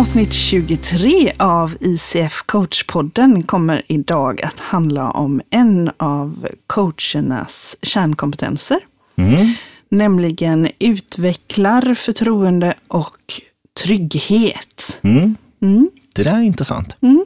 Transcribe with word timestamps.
Avsnitt 0.00 0.32
23 0.32 1.32
av 1.38 1.76
ICF 1.80 2.42
Coachpodden 2.46 3.42
kommer 3.42 3.82
idag 3.86 4.42
att 4.42 4.60
handla 4.60 5.10
om 5.10 5.40
en 5.50 5.90
av 5.96 6.48
coachernas 6.66 7.76
kärnkompetenser. 7.82 8.78
Mm. 9.16 9.54
Nämligen 9.88 10.68
utvecklar 10.78 11.94
förtroende 11.94 12.74
och 12.88 13.40
trygghet. 13.82 15.00
Mm. 15.02 15.36
Mm. 15.62 15.90
Det 16.14 16.22
där 16.22 16.36
är 16.36 16.42
intressant. 16.42 16.96
Mm. 17.00 17.24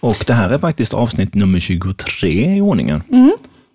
Och 0.00 0.24
det 0.26 0.34
här 0.34 0.50
är 0.50 0.58
faktiskt 0.58 0.94
avsnitt 0.94 1.34
nummer 1.34 1.60
23 1.60 2.56
i 2.56 2.60
ordningen. 2.60 3.02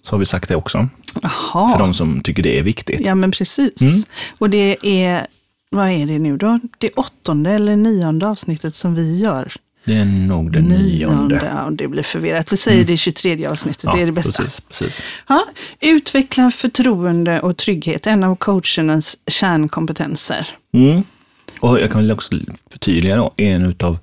Så 0.02 0.14
har 0.14 0.20
vi 0.20 0.25
sagt 0.25 0.50
det 0.50 0.56
också, 0.56 0.89
för 1.14 1.29
Jaha, 1.54 1.78
de 1.78 1.93
som 1.93 2.21
tycker 2.21 2.43
det 2.43 2.59
är 2.59 2.64
viktigt. 2.64 3.01
ja 3.06 3.15
men 3.15 3.32
precis. 3.32 3.82
Mm. 3.82 4.04
Och 4.39 4.50
det 4.50 4.78
är, 4.82 5.28
vad 5.71 5.89
är 5.89 6.06
det 6.06 6.20
nu 6.20 6.38
då? 6.38 6.60
Det 6.78 6.89
åttonde 6.89 7.52
eller 7.52 7.75
nionde 7.75 8.28
avsnittet 8.28 8.75
som 8.75 8.96
vi 8.96 9.20
gör. 9.20 9.54
Det 9.86 9.96
är 9.96 10.06
nog 10.06 10.52
det 10.52 10.62
nionde. 10.62 11.36
Mm. 11.36 11.48
Ja, 11.56 11.70
det 11.71 11.88
blir 11.88 12.04
förvirrat. 12.04 12.54
Vi 12.54 12.57
säger 12.57 12.86
det 12.86 12.98
23 12.98 13.46
avsnittet, 13.46 13.92
det 13.93 14.02
är 14.02 14.06
det 14.06 14.12
bästa. 14.12 14.43
Precis, 14.43 14.62
precis. 14.62 15.02
Ja, 15.28 15.46
utveckla 15.79 16.52
förtroende 16.52 17.39
och 17.42 17.57
trygghet, 17.57 18.07
en 18.07 18.24
av 18.24 18.36
coachernas 18.36 19.18
kärnkompetenser. 19.28 20.48
Mm. 20.74 21.04
Och 21.60 21.79
jag 21.79 21.92
kan 21.92 22.01
väl 22.01 22.12
också 22.12 22.36
förtydliga 22.71 23.15
då, 23.15 23.34
en 23.38 23.76
av 23.79 23.98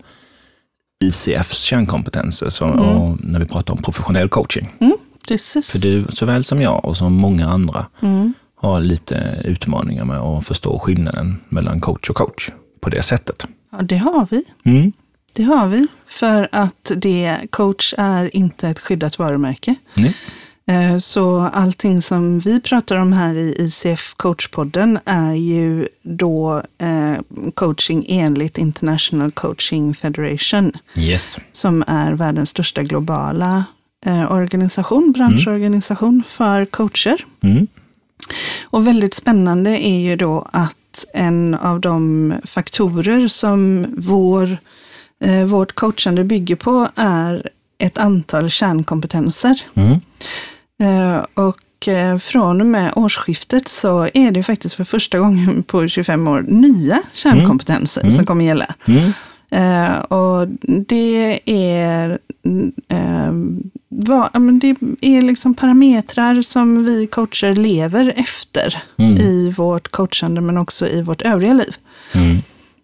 ICFs 1.04 1.60
kärnkompetenser 1.60 2.48
som, 2.48 2.70
och 2.70 3.18
när 3.24 3.38
vi 3.38 3.46
pratar 3.46 3.72
om 3.74 3.82
professionell 3.82 4.28
coaching. 4.28 4.68
Mm, 4.80 4.96
precis. 5.28 5.70
För 5.70 5.78
du 5.78 6.06
såväl 6.08 6.44
som 6.44 6.62
jag 6.62 6.84
och 6.84 6.96
som 6.96 7.12
många 7.12 7.48
andra 7.48 7.86
Mm. 8.02 8.34
Har 8.60 8.80
lite 8.80 9.42
utmaningar 9.44 10.04
med 10.04 10.18
att 10.18 10.46
förstå 10.46 10.78
skillnaden 10.78 11.40
mellan 11.48 11.80
coach 11.80 12.10
och 12.10 12.16
coach 12.16 12.50
på 12.80 12.90
det 12.90 13.02
sättet. 13.02 13.46
Ja, 13.72 13.78
det 13.82 13.96
har 13.96 14.26
vi. 14.30 14.44
Mm. 14.64 14.92
Det 15.34 15.42
har 15.42 15.68
vi. 15.68 15.86
För 16.06 16.48
att 16.52 16.92
det, 16.96 17.38
coach 17.50 17.94
är 17.98 18.36
inte 18.36 18.68
ett 18.68 18.78
skyddat 18.78 19.18
varumärke. 19.18 19.74
Nej. 19.94 20.14
Eh, 20.66 20.98
Så 20.98 21.40
allting 21.40 22.02
som 22.02 22.38
vi 22.40 22.60
pratar 22.60 22.96
om 22.96 23.12
här 23.12 23.34
i 23.34 23.54
ICF 23.58 24.14
coachpodden 24.16 24.98
är 25.04 25.34
ju 25.34 25.88
då 26.02 26.62
eh, 26.78 27.20
coaching 27.54 28.04
enligt 28.08 28.58
International 28.58 29.30
Coaching 29.32 29.94
Federation. 29.94 30.72
Yes. 30.98 31.36
som 31.52 31.84
är 31.86 32.12
världens 32.12 32.48
största 32.50 32.82
globala 32.82 33.64
eh, 34.06 34.32
organisation, 34.32 35.12
branschorganisation 35.12 36.22
för 36.26 36.64
coacher. 36.64 37.24
Mm. 37.40 37.66
Och 38.64 38.86
väldigt 38.86 39.14
spännande 39.14 39.70
är 39.70 40.00
ju 40.00 40.16
då 40.16 40.48
att 40.52 41.04
en 41.14 41.54
av 41.54 41.80
de 41.80 42.32
faktorer 42.44 43.28
som 43.28 43.86
vår, 43.98 44.58
eh, 45.24 45.44
vårt 45.44 45.74
coachande 45.74 46.24
bygger 46.24 46.56
på 46.56 46.88
är 46.96 47.50
ett 47.78 47.98
antal 47.98 48.50
kärnkompetenser. 48.50 49.62
Mm. 49.74 50.00
Eh, 50.82 51.24
och 51.34 51.88
eh, 51.88 52.18
från 52.18 52.60
och 52.60 52.66
med 52.66 52.92
årsskiftet 52.96 53.68
så 53.68 54.08
är 54.14 54.30
det 54.30 54.42
faktiskt 54.42 54.74
för 54.74 54.84
första 54.84 55.18
gången 55.18 55.62
på 55.62 55.88
25 55.88 56.28
år 56.28 56.44
nya 56.48 57.02
kärnkompetenser 57.12 58.10
som 58.10 58.26
kommer 58.26 58.44
gälla. 58.44 58.74
Mm. 58.86 59.12
Eh, 59.50 59.98
och 59.98 60.48
det 60.88 61.40
är, 61.44 62.18
eh, 62.88 63.32
ja, 64.06 64.38
men 64.38 64.58
det 64.58 64.76
är 65.00 65.22
liksom 65.22 65.54
parametrar 65.54 66.42
som 66.42 66.84
vi 66.84 67.06
coacher 67.06 67.54
lever 67.54 68.12
efter 68.16 68.82
Mm. 68.98 69.16
i 69.16 69.50
vårt 69.56 69.88
coachande 69.90 70.40
men 70.40 70.58
också 70.58 70.88
i 70.88 71.02
vårt 71.02 71.22
övriga 71.22 71.52
liv. 71.52 71.76
Mm. 72.14 72.36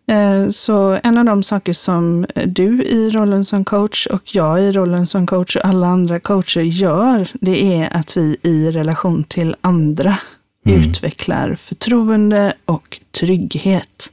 Eh, 0.07 0.51
Så 0.51 0.99
en 1.03 1.19
av 1.19 1.25
de 1.25 1.43
saker 1.43 1.73
som 1.73 2.27
du 2.47 2.83
i 2.83 3.11
rollen 3.11 3.45
som 3.45 3.65
coach 3.65 4.07
och 4.07 4.35
jag 4.35 4.63
i 4.63 4.73
rollen 4.73 5.07
som 5.07 5.27
coach 5.27 5.57
och 5.57 5.65
alla 5.67 5.87
andra 5.87 6.21
coacher 6.21 6.61
gör, 6.61 7.29
det 7.41 7.75
är 7.77 7.97
att 7.97 8.17
vi 8.17 8.37
i 8.43 8.71
relation 8.71 9.25
till 9.25 9.57
andra 9.61 10.19
utvecklar 10.67 11.55
förtroende 11.55 12.55
och 12.65 13.01
trygghet 13.21 14.11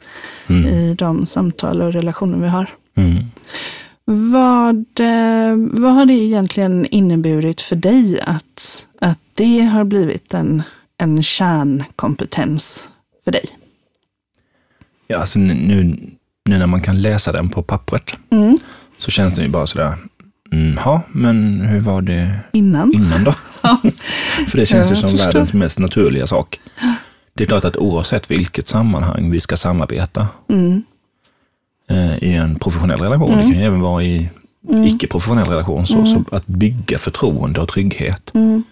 Mm. 0.48 0.66
i 0.66 0.94
de 0.98 1.26
samtal 1.26 1.82
och 1.82 1.94
relationer 1.94 2.38
vi 2.38 2.48
har. 2.48 2.70
Mm. 2.98 3.16
Vad, 4.06 4.76
eh, 5.00 5.56
vad 5.56 5.94
har 5.94 6.06
det 6.06 6.14
egentligen 6.14 6.86
inneburit 6.86 7.62
för 7.62 7.76
dig 7.76 8.20
att, 8.22 8.88
att 9.02 9.20
det 9.34 9.60
har 9.62 9.84
blivit 9.84 10.34
en, 10.34 10.64
en 10.98 11.24
kärnkompetens 11.24 12.90
för 13.24 13.32
dig? 13.32 13.46
Ja, 15.08 15.18
alltså 15.18 15.40
nu, 15.40 15.56
nu 16.46 16.58
när 16.58 16.68
man 16.68 16.82
kan 16.82 17.02
läsa 17.02 17.32
den 17.32 17.50
på 17.50 17.64
pappret 17.64 18.14
Mm. 18.30 18.58
så 18.98 19.12
känns 19.12 19.34
det 19.34 19.42
ju 19.42 19.50
bara 19.50 19.68
sådär, 19.68 19.94
mm, 20.52 20.74
ja, 20.86 21.02
men 21.10 21.62
hur 21.62 21.80
var 21.80 22.02
det 22.02 22.40
Innan? 22.54 22.94
innan 22.94 23.24
då? 23.24 23.32
För 24.50 24.58
det 24.58 24.66
känns 24.66 24.92
ju 24.92 24.96
som 24.96 25.10
förstår. 25.12 25.26
världens 25.26 25.54
mest 25.54 25.80
naturliga 25.80 26.28
sak. 26.28 26.60
Det 27.34 27.44
är 27.44 27.48
klart 27.48 27.66
att 27.66 27.78
oavsett 27.78 28.32
vilket 28.32 28.68
sammanhang 28.68 29.32
vi 29.32 29.40
ska 29.40 29.58
samarbeta 29.58 30.28
Mm. 30.50 30.84
Eh, 31.92 32.24
i 32.24 32.34
en 32.34 32.60
professionell 32.60 33.00
relation, 33.00 33.38
det 33.38 33.42
kan 33.44 33.52
ju 33.62 33.64
även 33.66 33.80
vara 33.82 34.04
i 34.04 34.30
icke-professionell 34.86 35.48
relation, 35.48 35.86
så, 35.86 36.06
så 36.06 36.24
att 36.36 36.46
bygga 36.48 36.98
förtroende 36.98 37.60
och 37.60 37.68
trygghet 37.70 38.32
Mm. 38.34 38.64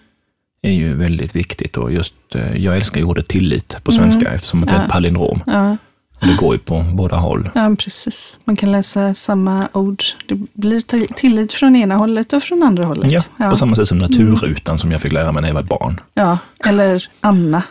är 0.62 0.72
ju 0.72 0.94
väldigt 0.94 1.36
viktigt. 1.36 1.76
Och 1.76 1.92
just, 1.92 2.14
eh, 2.34 2.56
jag 2.56 2.76
älskar 2.76 3.00
ju 3.00 3.06
ordet 3.06 3.28
tillit 3.28 3.76
på 3.84 3.92
svenska 3.92 4.32
eftersom 4.32 4.60
det 4.60 4.70
är 4.72 4.74
Ja. 4.76 4.82
ett 4.82 4.90
palindrom. 4.90 5.40
Ja, 5.46 5.76
Och 6.20 6.26
det 6.26 6.36
går 6.36 6.54
ju 6.54 6.58
på 6.58 6.84
båda 6.92 7.16
håll. 7.16 7.50
ja, 7.54 7.76
precis. 7.78 8.38
Man 8.44 8.56
kan 8.56 8.72
läsa 8.72 9.14
samma 9.14 9.68
ord. 9.72 10.02
Det 10.28 10.34
blir 10.54 10.80
till- 10.80 11.06
tillit 11.16 11.52
från 11.52 11.76
ena 11.76 11.94
hållet 11.96 12.32
och 12.32 12.42
från 12.42 12.62
andra 12.62 12.84
hållet. 12.84 13.10
Ja, 13.12 13.22
ja. 13.36 13.50
på 13.50 13.56
samma 13.56 13.76
sätt 13.76 13.88
som 13.88 13.98
naturrutan 13.98 14.78
som 14.78 14.92
jag 14.92 15.00
fick 15.00 15.12
lära 15.12 15.32
mig 15.32 15.40
när 15.42 15.48
jag 15.48 15.54
var 15.54 15.62
barn. 15.62 16.00
ja. 16.14 16.38
Eller 16.66 17.08
Anna, 17.20 17.62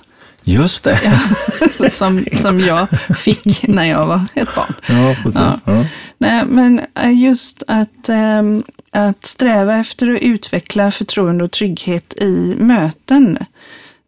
Just 0.44 0.84
det! 0.84 1.00
som, 1.92 2.26
som 2.34 2.60
jag 2.60 2.88
fick 3.18 3.68
när 3.68 3.86
jag 3.86 4.06
var 4.06 4.26
ett 4.34 4.56
barn. 4.56 4.74
Ja, 4.88 5.16
precis. 5.24 5.40
Ja. 5.40 5.60
Ja. 5.66 5.86
Nej, 6.18 6.44
men 6.46 6.82
eh, 7.04 7.22
just 7.22 7.64
att, 7.68 8.10
ehm, 8.10 8.64
att 8.92 9.26
sträva 9.26 9.76
efter 9.76 10.16
att 10.16 10.22
utveckla 10.22 10.92
förtroende 10.92 11.44
och 11.44 11.52
trygghet 11.52 12.14
i 12.22 12.56
möten. 12.60 13.38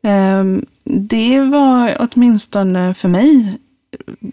ehm, 0.03 0.65
det 0.83 1.41
var 1.41 1.97
åtminstone 1.99 2.93
för 2.93 3.07
mig 3.07 3.57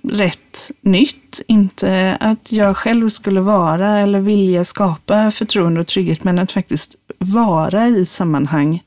rätt 0.02 0.70
nytt. 0.80 1.40
Inte 1.46 2.16
att 2.20 2.52
jag 2.52 2.76
själv 2.76 3.08
skulle 3.08 3.40
vara 3.40 3.98
eller 3.98 4.20
vilja 4.20 4.64
skapa 4.64 5.30
förtroende 5.30 5.80
och 5.80 5.86
trygghet, 5.86 6.24
men 6.24 6.38
att 6.38 6.52
faktiskt 6.52 6.94
vara 7.18 7.86
i 7.86 8.06
sammanhang 8.06 8.82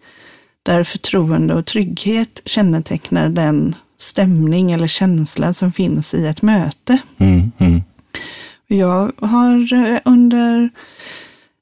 där 0.64 0.84
förtroende 0.84 1.54
och 1.54 1.66
trygghet 1.66 2.42
kännetecknar 2.46 3.30
den 3.30 3.76
stämning 3.98 4.72
eller 4.72 4.88
känsla 4.88 5.54
som 5.54 5.72
finns 5.72 6.14
i 6.14 6.28
ett 6.28 6.42
möte. 6.42 6.98
Mm, 7.18 7.52
mm, 7.58 7.82
Jag 8.68 9.12
har 9.20 9.74
eh, 9.74 10.00
under 10.06 10.70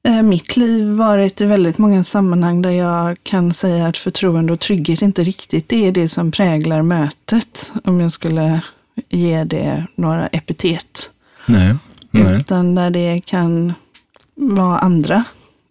eh, 0.07 0.21
mitt 0.21 0.57
liv 0.57 0.87
varit 0.87 1.41
i 1.41 1.45
väldigt 1.45 1.77
många 1.77 2.03
sammanhang 2.03 2.61
där 2.61 2.71
jag 2.71 3.17
kan 3.23 3.53
säga 3.53 3.87
att 3.87 3.97
förtroende 3.97 4.53
och 4.53 4.59
trygghet 4.59 5.01
inte 5.01 5.23
riktigt 5.23 5.73
är 5.73 5.91
det 5.91 6.07
som 6.07 6.31
präglar 6.31 6.81
mötet. 6.81 7.71
Om 7.83 8.01
jag 8.01 8.11
skulle 8.11 8.61
ge 9.09 9.43
det 9.43 9.85
några 9.95 10.27
epitet. 10.27 11.11
nej, 11.45 11.75
nej. 12.11 12.39
Utan 12.39 12.75
där 12.75 12.89
det 12.89 13.21
kan 13.25 13.73
vara 14.35 14.79
andra, 14.79 15.23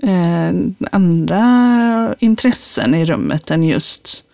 eh, 0.03 0.53
andra 0.92 2.14
intressen 2.19 2.94
i 2.94 3.05
rummet 3.05 3.50
än 3.50 3.62
just 3.62 4.25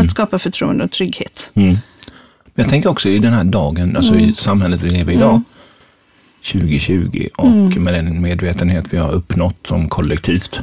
att 0.00 0.10
skapa 0.10 0.38
förtroende 0.38 0.84
och 0.84 0.90
trygghet. 0.90 1.50
Mm. 1.54 1.76
Jag 2.54 2.68
tänker 2.68 2.88
också 2.88 3.08
i 3.08 3.18
den 3.18 3.32
här 3.32 3.44
dagen, 3.44 3.96
alltså 3.96 4.14
Mm. 4.14 4.24
i 4.30 4.34
samhället 4.34 4.82
vi 4.82 4.90
lever 4.90 5.12
i 5.12 5.16
idag, 5.16 5.42
2020 6.52 7.28
och 7.36 7.46
Mm. 7.46 7.84
med 7.84 7.94
den 7.94 8.20
medvetenhet 8.22 8.84
vi 8.90 8.96
har 8.96 9.10
uppnått 9.12 9.66
som 9.66 9.88
kollektivt, 9.88 10.60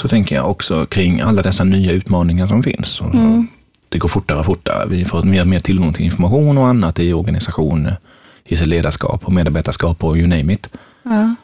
så 0.00 0.08
tänker 0.08 0.36
jag 0.36 0.50
också 0.50 0.86
kring 0.86 1.20
alla 1.20 1.42
dessa 1.42 1.64
nya 1.64 1.92
utmaningar 1.92 2.46
som 2.46 2.62
finns. 2.62 3.00
Mm. 3.00 3.46
Det 3.88 3.98
går 3.98 4.08
fortare 4.08 4.38
och 4.38 4.46
fortare. 4.46 4.86
Vi 4.88 5.04
får 5.04 5.22
mer 5.22 5.40
och 5.40 5.46
mer 5.48 5.58
tillgång 5.60 5.92
till 5.92 6.04
information 6.04 6.58
och 6.58 6.68
annat 6.68 6.98
i 6.98 7.12
organisationer, 7.12 7.96
i 8.44 8.56
sitt 8.56 8.66
ledarskap 8.68 9.24
och 9.24 9.32
medarbetarskap 9.32 10.04
och 10.04 10.16
you 10.16 10.26
name 10.26 10.52
it. 10.52 10.68
Ja, 11.02 11.34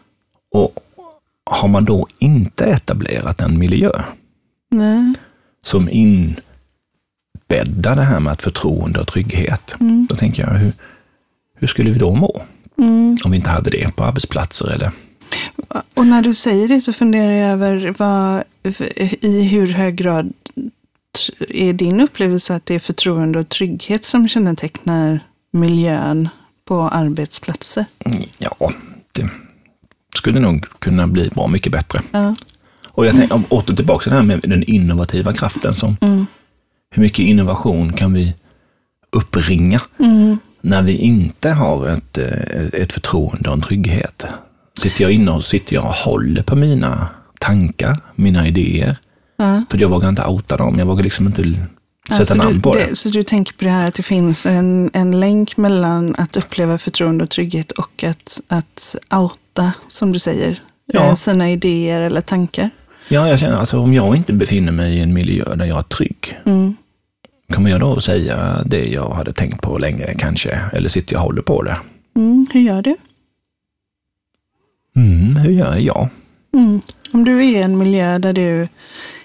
Och 0.52 0.74
har 1.52 1.68
man 1.68 1.84
då 1.84 2.06
inte 2.18 2.64
etablerat 2.64 3.40
en 3.40 3.58
miljö 3.58 3.90
nej. 4.70 5.14
som 5.62 5.88
inbäddar 5.88 7.96
det 7.96 8.02
här 8.02 8.20
med 8.20 8.32
att 8.32 8.42
förtroende 8.42 9.00
och 9.00 9.06
trygghet, 9.06 9.74
Mm. 9.80 10.06
då 10.10 10.16
tänker 10.16 10.42
jag, 10.42 10.58
hur, 10.58 10.72
hur 11.54 11.66
skulle 11.66 11.90
vi 11.90 11.98
då 11.98 12.14
må? 12.14 12.42
Mm. 12.78 13.16
Om 13.24 13.30
vi 13.30 13.36
inte 13.36 13.50
hade 13.50 13.70
det 13.70 13.96
på 13.96 14.04
arbetsplatser 14.04 14.70
eller 14.74 14.90
Och 15.96 16.06
när 16.06 16.22
du 16.22 16.34
säger 16.34 16.68
det 16.68 16.80
så 16.80 16.92
funderar 16.92 17.32
jag 17.32 17.50
över 17.50 17.94
vad, 17.98 18.42
i 19.20 19.42
hur 19.42 19.66
hög 19.66 19.96
grad 19.96 20.32
är 21.48 21.72
din 21.72 22.00
upplevelse 22.00 22.54
att 22.54 22.66
det 22.66 22.74
är 22.74 22.78
förtroende 22.78 23.38
och 23.38 23.48
trygghet 23.48 24.04
som 24.04 24.28
kännetecknar 24.28 25.20
miljön 25.50 26.28
på 26.64 26.80
arbetsplatser? 26.80 27.84
Ja, 28.38 28.72
det 29.12 29.28
skulle 30.16 30.40
nog 30.40 30.66
kunna 30.78 31.06
bli 31.06 31.28
bra 31.34 31.46
mycket 31.48 31.72
bättre. 31.72 32.00
Ja. 32.10 32.34
Och 32.88 33.06
jag 33.06 33.16
tänker 33.16 33.42
åter 33.48 33.74
tillbaka 33.74 34.02
till 34.02 34.10
det 34.10 34.16
här 34.16 34.24
med 34.24 34.40
den 34.42 34.62
innovativa 34.62 35.32
kraften. 35.32 35.74
Som, 35.74 35.96
Mm. 36.00 36.26
Hur 36.94 37.02
mycket 37.02 37.18
innovation 37.18 37.92
kan 37.92 38.12
vi 38.14 38.34
uppringa 39.12 39.80
Mm. 39.98 40.38
när 40.60 40.82
vi 40.82 40.96
inte 40.96 41.50
har 41.50 41.88
ett, 41.88 42.18
eh, 42.18 42.80
ett 42.80 42.92
förtroende 42.92 43.48
och 43.48 43.54
en 43.54 43.62
trygghet? 43.62 44.24
Sitter 44.78 45.02
jag 45.02 45.12
inne 45.12 45.30
och 45.30 45.44
sitter 45.44 45.74
jag 45.74 45.84
och 45.84 45.94
håller 45.94 46.42
på 46.42 46.56
mina 46.56 47.08
tankar, 47.40 47.96
mina 48.14 48.46
idéer? 48.48 48.96
Ja. 49.36 49.64
För 49.70 49.78
jag 49.78 49.88
vågar 49.88 50.08
inte 50.08 50.24
outa 50.26 50.56
dem. 50.56 50.78
Jag 50.78 50.86
vågar 50.86 51.02
liksom 51.02 51.26
inte 51.26 51.42
sätta 51.42 52.16
Alltså, 52.18 52.34
namn 52.34 52.54
du, 52.56 52.60
på 52.60 52.74
det. 52.74 52.98
Så 52.98 53.08
du 53.08 53.22
tänker 53.22 53.52
på 53.52 53.64
det 53.64 53.70
här 53.70 53.88
att 53.88 53.94
det 53.94 54.02
finns 54.02 54.46
en, 54.46 54.90
en 54.92 55.20
länk 55.20 55.56
mellan 55.56 56.14
att 56.18 56.36
uppleva 56.36 56.78
förtroende 56.78 57.24
och 57.24 57.30
trygghet 57.30 57.70
och 57.70 58.04
att, 58.04 58.40
att 58.48 58.96
outa, 59.14 59.34
som 59.88 60.12
du 60.12 60.18
säger, 60.18 60.62
Ja. 60.86 61.00
eh, 61.08 61.14
sina 61.14 61.50
idéer 61.50 62.00
eller 62.00 62.20
tankar? 62.20 62.70
Ja, 63.08 63.28
jag 63.28 63.38
känner 63.38 63.56
alltså 63.56 63.78
om 63.80 63.94
jag 63.94 64.16
inte 64.16 64.32
befinner 64.32 64.72
mig 64.72 64.96
i 64.96 65.00
en 65.00 65.12
miljö 65.12 65.54
där 65.54 65.64
jag 65.66 65.78
är 65.78 65.82
trygg, 65.82 66.38
Mm. 66.46 66.76
kommer 67.54 67.70
jag 67.70 67.80
då 67.80 68.00
säga 68.00 68.62
det 68.66 68.84
jag 68.84 69.10
hade 69.10 69.32
tänkt 69.32 69.60
på 69.62 69.78
länge 69.78 70.14
kanske? 70.18 70.60
Eller 70.72 70.88
sitter 70.88 71.12
jag 71.14 71.20
och 71.20 71.24
håller 71.26 71.42
på 71.42 71.62
det? 71.62 71.76
Mm. 72.16 72.46
Hur 72.52 72.60
gör 72.60 72.82
du? 72.82 72.96
Mm, 74.96 75.36
hur 75.36 75.52
gör 75.52 75.76
jag? 75.76 76.08
Mm. 76.54 76.80
Om 77.12 77.24
du 77.24 77.38
är 77.38 77.42
i 77.42 77.54
en 77.62 77.78
miljö 77.78 78.18
där 78.18 78.32
du 78.32 78.68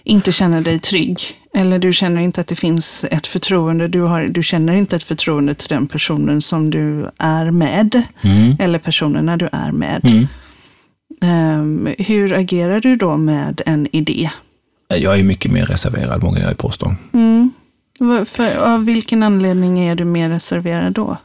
inte 0.07 0.31
känner 0.31 0.61
dig 0.61 0.79
trygg 0.79 1.19
eller 1.53 1.79
du 1.79 1.93
känner 1.93 2.21
inte 2.21 2.41
att 2.41 2.47
det 2.47 2.55
finns 2.55 3.05
ett 3.11 3.27
förtroende, 3.27 3.87
du, 3.87 4.01
har, 4.01 4.23
du 4.23 4.43
känner 4.43 4.73
inte 4.73 4.95
ett 4.95 5.03
förtroende 5.03 5.53
till 5.55 5.67
den 5.67 5.87
personen 5.87 6.41
som 6.41 6.69
du 6.69 7.09
är 7.17 7.51
med 7.51 8.01
Mm. 8.21 8.55
eller 8.59 8.79
personerna 8.79 9.37
du 9.37 9.49
är 9.51 9.71
med. 9.71 10.05
Mm. 10.05 10.27
Ehm, 11.21 11.95
hur 11.97 12.33
agerar 12.33 12.79
du 12.79 12.95
då 12.95 13.17
med 13.17 13.61
en 13.65 13.87
idé? 13.91 14.29
Jag 14.87 15.19
är 15.19 15.23
mycket 15.23 15.51
mer 15.51 15.65
reserverad, 15.65 16.21
vågar 16.21 16.41
jag 16.47 16.57
påstå. 16.57 16.95
Mm. 17.13 17.51
För, 18.25 18.55
av 18.55 18.85
vilken 18.85 19.23
anledning 19.23 19.79
är 19.79 19.95
du 19.95 20.05
mer 20.05 20.29
reserverad 20.29 20.93
då? 20.93 21.17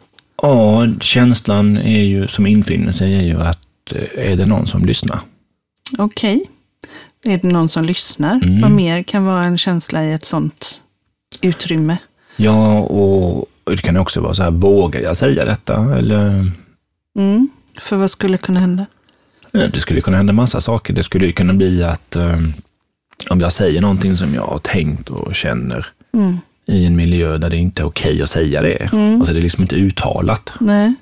Ja, 0.43 0.87
känslan 1.01 1.77
är 1.77 2.03
ju, 2.03 2.29
som 2.29 2.47
infinner 2.47 2.93
sig 2.93 3.15
är 3.15 3.23
ju 3.23 3.41
att 3.41 3.93
eh, 3.95 4.31
är 4.31 4.37
det 4.37 4.47
någon 4.47 4.67
som 4.67 4.85
lyssnar? 4.85 5.21
Okej. 5.99 6.45
Är 7.27 7.39
det 7.39 7.49
någon 7.49 7.69
som 7.69 7.85
lyssnar? 7.85 8.35
Mm. 8.35 8.61
Vad 8.61 8.71
mer 8.71 9.03
kan 9.03 9.25
vara 9.25 9.45
en 9.45 9.59
känsla 9.59 10.05
i 10.05 10.13
ett 10.13 10.25
sånt 10.25 10.81
utrymme? 11.43 11.97
Ja, 12.37 12.79
och 12.79 13.47
det 13.65 13.77
kan 13.83 13.97
också 13.97 14.21
vara 14.21 14.35
så 14.35 14.43
här, 14.43 14.51
vågar 14.51 15.01
jag 15.01 15.17
säga 15.17 15.45
detta? 15.45 15.99
Eller 15.99 16.51
Mm. 17.19 17.49
För 17.81 17.97
vad 17.97 18.11
skulle 18.11 18.37
kunna 18.39 18.61
hända? 18.61 18.87
Ja, 19.53 19.67
Det 19.69 19.81
skulle 19.81 20.01
kunna 20.01 20.17
hända 20.17 20.33
massa 20.33 20.61
saker. 20.61 20.93
Det 20.95 21.03
skulle 21.03 21.33
kunna 21.33 21.53
bli 21.53 21.83
att 21.85 22.17
eh, 22.17 22.37
om 23.31 23.41
jag 23.41 23.53
säger 23.53 23.81
någonting 23.81 24.17
som 24.17 24.35
jag 24.35 24.43
har 24.47 24.59
tänkt 24.59 25.09
och 25.09 25.35
känner 25.35 25.87
Mm. 26.15 26.39
i 26.67 26.87
en 26.87 26.97
miljö 26.97 27.39
där 27.39 27.51
det 27.51 27.57
inte 27.57 27.83
är 27.83 27.87
okej 27.87 28.23
att 28.23 28.31
säga 28.31 28.63
det, 28.63 28.93
Mm. 28.93 29.15
alltså 29.21 29.33
det 29.35 29.41
är 29.41 29.43
liksom 29.43 29.63
inte 29.63 29.77
uttalat, 29.77 30.53
Nej. 30.61 30.95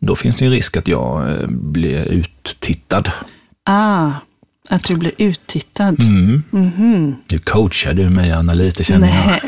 då 0.00 0.16
finns 0.16 0.36
det 0.36 0.44
ju 0.44 0.50
risk 0.50 0.76
att 0.76 0.88
jag 0.88 1.28
eh, 1.40 1.46
blir 1.48 2.04
uttittad. 2.04 3.10
Ah, 3.64 4.12
att 4.70 4.84
du 4.84 4.96
blir 4.96 5.12
uttittad. 5.18 6.00
Mm. 6.02 6.42
Mhm. 6.50 7.16
Nu 7.30 7.38
coachar 7.38 7.94
du 7.94 8.10
mig, 8.10 8.32
Anna, 8.32 8.54
lite 8.54 8.84
känner 8.84 9.08
jag. 9.08 9.26
Nej. 9.26 9.40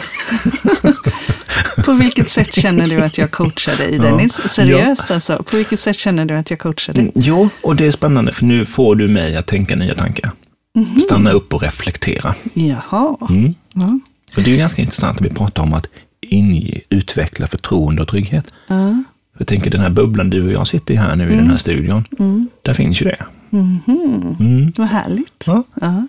På 1.85 1.93
vilket 1.93 2.31
sätt 2.31 2.55
känner 2.55 2.87
du 2.89 3.01
att 3.01 3.19
jag 3.19 3.31
coachar 3.31 3.77
dig, 3.77 3.99
Dennis? 3.99 4.33
Seriöst 4.55 5.11
alltså. 5.11 5.43
På 5.43 5.57
vilket 5.57 5.81
sätt 5.81 5.97
känner 5.97 6.25
du 6.25 6.35
att 6.37 6.51
jag 6.51 6.59
coachar 6.59 6.93
dig? 6.93 7.03
Mm, 7.03 7.13
Jo, 7.17 7.49
och 7.63 7.77
det 7.77 7.87
är 7.87 7.91
spännande, 7.91 8.33
för 8.33 8.45
nu 8.45 8.65
får 8.67 8.97
du 8.97 9.09
mig 9.09 9.37
att 9.37 9.47
tänka 9.47 9.77
nya 9.77 9.95
tankar. 9.95 10.31
Mhm. 10.75 11.01
Stanna 11.01 11.31
upp 11.31 11.55
och 11.55 11.63
reflektera. 11.63 12.35
Jaha. 12.55 13.17
Mm. 13.31 13.55
Ja. 13.75 13.99
Och 14.37 14.43
det 14.43 14.51
är 14.51 14.53
ju 14.53 14.57
ganska 14.57 14.83
intressant 14.83 15.21
att 15.21 15.27
vi 15.27 15.31
pratar 15.35 15.63
om 15.63 15.75
att 15.75 15.87
inge, 16.21 16.81
utveckla 16.89 17.47
förtroende 17.47 18.03
och 18.03 18.09
trygghet. 18.09 18.53
Ja. 18.67 19.03
Jag 19.39 19.47
tänker 19.47 19.71
den 19.71 19.81
här 19.81 19.91
bubblan 19.91 20.31
du 20.31 20.47
och 20.47 20.53
jag 20.53 20.67
sitter 20.67 20.95
i 20.95 20.97
här 20.97 21.17
nu 21.17 21.33
i 21.33 21.37
den 21.37 21.51
här 21.51 21.57
studion, 21.59 22.05
Mm. 22.19 22.49
där 22.63 22.75
finns 22.75 23.01
ju 23.01 23.05
det. 23.05 23.25
Mhm. 23.51 24.37
Mm. 24.41 24.73
Vad 24.77 24.89
härligt. 24.89 25.45
Ja. 25.47 25.63
Ja. 25.81 26.07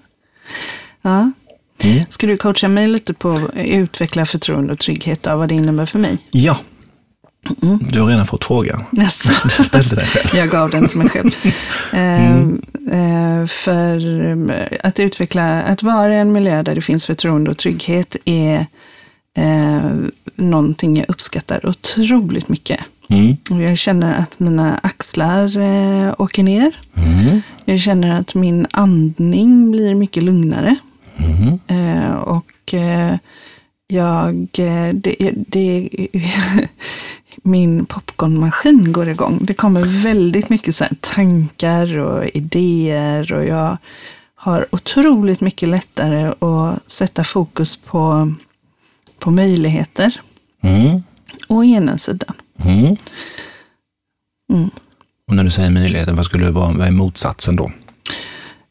Ja. 1.01 1.31
Mm. 1.83 2.03
Ska 2.09 2.27
du 2.27 2.37
coacha 2.37 2.67
mig 2.67 2.87
lite 2.87 3.13
på 3.13 3.29
att 3.31 3.55
utveckla 3.55 4.25
förtroende 4.25 4.73
och 4.73 4.79
trygghet 4.79 5.27
av 5.27 5.39
vad 5.39 5.49
det 5.49 5.55
innebär 5.55 5.85
för 5.85 5.99
mig? 5.99 6.17
ja, 6.31 6.57
Mm. 7.61 7.79
du 7.91 8.01
har 8.01 8.07
redan 8.07 8.27
fått 8.27 8.45
frågan. 8.45 8.83
Yes. 8.97 9.23
Du 9.57 9.63
ställde 9.63 9.95
den 9.95 10.05
själv. 10.05 10.29
Jag 10.35 10.49
gav 10.49 10.69
den 10.69 10.87
till 10.87 10.97
mig 10.97 11.09
själv. 11.09 11.31
Mm. 11.93 12.61
Eh, 12.91 13.39
eh, 13.41 13.47
för 13.47 13.97
eh, 14.51 14.67
att 14.83 14.99
utveckla, 14.99 15.61
att 15.63 15.83
vara 15.83 16.13
i 16.15 16.17
en 16.17 16.31
miljö 16.31 16.63
där 16.63 16.75
det 16.75 16.81
finns 16.81 17.05
förtroende 17.05 17.51
och 17.51 17.57
trygghet 17.57 18.15
är 18.25 18.65
eh, 19.37 19.91
någonting 20.35 20.97
jag 20.97 21.05
uppskattar 21.09 21.65
otroligt 21.65 22.49
mycket. 22.49 22.79
Mm. 23.13 23.37
Och 23.49 23.61
jag 23.61 23.77
känner 23.77 24.13
att 24.19 24.39
mina 24.39 24.79
axlar 24.83 25.57
eh, 25.57 26.13
åker 26.17 26.43
ner. 26.43 26.79
Mm. 26.95 27.41
Jag 27.65 27.79
känner 27.79 28.19
att 28.19 28.35
min 28.35 28.67
andning 28.71 29.71
blir 29.71 29.95
mycket 29.95 30.23
lugnare. 30.23 30.75
Mm. 31.17 31.59
Eh, 31.67 32.13
och 32.13 32.73
eh, 32.73 33.17
jag, 33.87 34.47
eh, 34.57 34.93
det, 34.93 35.33
det, 35.47 35.89
min 37.43 37.85
popcornmaskin 37.85 38.93
går 38.93 39.09
igång. 39.09 39.39
Det 39.41 39.53
kommer 39.53 40.03
väldigt 40.03 40.49
mycket 40.49 40.75
så 40.75 40.85
tankar 41.01 41.97
och 41.97 42.25
idéer 42.33 43.33
och 43.33 43.45
jag 43.45 43.77
har 44.35 44.65
otroligt 44.71 45.41
mycket 45.41 45.69
lättare 45.69 46.33
att 46.39 46.91
sätta 46.91 47.23
fokus 47.23 47.75
på, 47.75 48.33
på 49.19 49.31
möjligheter. 49.31 50.21
Mm. 50.61 51.03
Å 51.47 51.63
ena 51.63 51.97
sidan. 51.97 52.33
Mm. 52.65 52.97
Mm. 54.53 54.69
Och 55.27 55.35
när 55.35 55.43
du 55.43 55.51
säger 55.51 55.69
möjligheten, 55.69 56.15
vad 56.15 56.25
skulle 56.25 56.45
det 56.45 56.51
vara, 56.51 56.71
vad 56.73 56.87
är 56.87 56.91
motsatsen 56.91 57.55
då? 57.55 57.71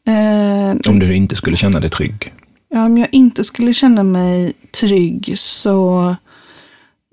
Eh, 0.07 0.89
Om 0.91 0.99
du 0.99 1.15
inte 1.15 1.35
skulle 1.35 1.57
känna 1.57 1.79
dig 1.79 1.89
trygg? 1.89 2.33
Ja, 2.69 2.85
om 2.85 2.97
jag 2.97 3.07
inte 3.11 3.43
skulle 3.43 3.73
känna 3.73 4.03
mig 4.03 4.53
trygg 4.71 5.33
så, 5.39 6.15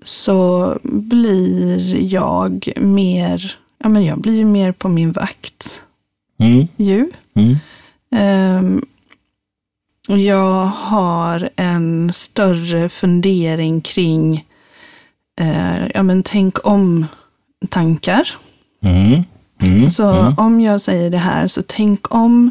så 0.05 0.79
blir 0.83 2.13
jag 2.13 2.69
mer, 2.81 3.57
ja 3.79 3.89
men 3.89 4.05
jag 4.05 4.21
blir 4.21 4.37
ju 4.37 4.45
mer 4.45 4.73
på 4.73 4.89
min 4.89 5.13
vakt 5.13 5.81
Mm. 6.39 6.67
ju. 6.77 7.11
Mm. 7.35 7.57
Och 10.09 10.19
jag 10.19 10.65
har 10.67 11.51
en 11.57 12.13
större 12.13 12.89
fundering 12.89 13.81
kring, 13.81 14.45
eh, 15.41 15.87
ja 15.95 16.03
men 16.03 16.23
tänk 16.23 16.67
om 16.67 17.07
tankar. 17.69 18.29
Mm. 18.85 19.23
Mm. 19.63 19.91
Så 19.91 20.11
Mm. 20.13 20.35
om 20.39 20.61
jag 20.61 20.81
säger 20.81 21.11
det 21.11 21.19
här, 21.19 21.49
så 21.49 21.63
tänk 21.67 22.15
om 22.15 22.51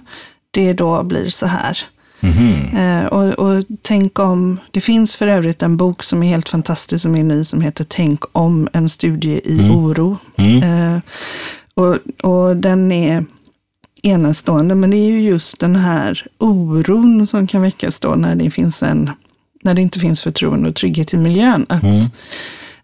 det 0.52 0.74
då 0.74 1.04
blir 1.04 1.30
så 1.30 1.46
här. 1.46 1.78
Mhm. 2.20 2.78
Eh, 2.78 3.06
och, 3.06 3.24
och 3.34 3.64
tänk 3.82 4.20
om, 4.20 4.60
det 4.72 4.82
finns 4.82 5.16
för 5.16 5.28
övrigt 5.28 5.62
en 5.62 5.78
bok 5.78 6.04
som 6.04 6.24
är 6.24 6.28
helt 6.30 6.50
fantastisk 6.50 7.02
som 7.02 7.16
är 7.16 7.24
ny 7.24 7.44
som 7.44 7.62
heter 7.62 7.86
Tänk 7.90 8.24
om, 8.32 8.68
en 8.74 8.90
studie 8.90 9.42
i 9.44 9.60
Mm. 9.60 9.72
oro. 9.76 10.18
Mm. 10.38 10.64
Eh, 10.64 11.02
och, 11.74 11.98
och 12.32 12.56
den 12.56 12.92
är 12.92 13.26
enastående, 14.04 14.76
men 14.76 14.90
det 14.92 14.98
är 14.98 15.10
ju 15.10 15.22
just 15.22 15.60
den 15.60 15.76
här 15.76 16.26
oron 16.38 17.28
som 17.28 17.48
kan 17.48 17.62
väckas 17.62 18.00
då 18.00 18.16
när 18.16 18.36
det, 18.36 18.52
finns 18.52 18.84
en, 18.84 19.10
när 19.64 19.74
det 19.74 19.82
inte 19.82 20.00
finns 20.00 20.22
förtroende 20.22 20.70
och 20.70 20.76
trygghet 20.76 21.14
i 21.14 21.18
miljön. 21.18 21.66
Att, 21.70 21.84
Mm. 21.84 21.96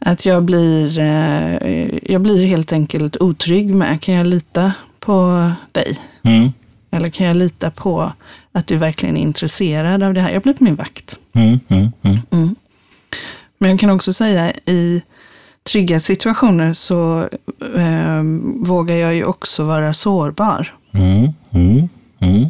Att 0.06 0.26
jag, 0.26 0.44
blir, 0.44 1.00
eh, 1.00 2.12
jag 2.12 2.22
blir 2.22 2.46
helt 2.46 2.74
enkelt 2.74 3.18
otrygg 3.18 3.76
med, 3.76 4.02
kan 4.02 4.16
jag 4.16 4.28
lita 4.28 4.74
på 5.00 5.52
dig? 5.72 6.00
Mm. 6.24 6.52
Eller 6.92 7.10
kan 7.10 7.28
jag 7.28 7.38
lita 7.38 7.72
på 7.72 8.12
att 8.52 8.68
du 8.68 8.78
verkligen 8.78 9.18
är 9.18 9.22
intresserad 9.22 10.04
av 10.04 10.14
det 10.14 10.22
här? 10.22 10.32
Jag 10.32 10.42
blir 10.42 10.54
på 10.54 10.64
min 10.64 10.76
vakt. 10.76 11.20
Mm. 11.34 11.60
Mm. 11.68 11.92
Mm. 12.32 12.56
Men 13.58 13.70
jag 13.70 13.80
kan 13.80 13.90
också 13.90 14.14
säga 14.14 14.54
i 14.66 15.02
trygga 15.64 16.00
situationer 16.00 16.74
så 16.74 17.30
eh, 17.76 18.24
vågar 18.66 18.96
jag 18.96 19.16
ju 19.16 19.24
också 19.24 19.64
vara 19.64 19.94
sårbar. 19.94 20.74
Mm. 20.92 21.30
Mm. 21.52 21.90
Mm. 22.20 22.50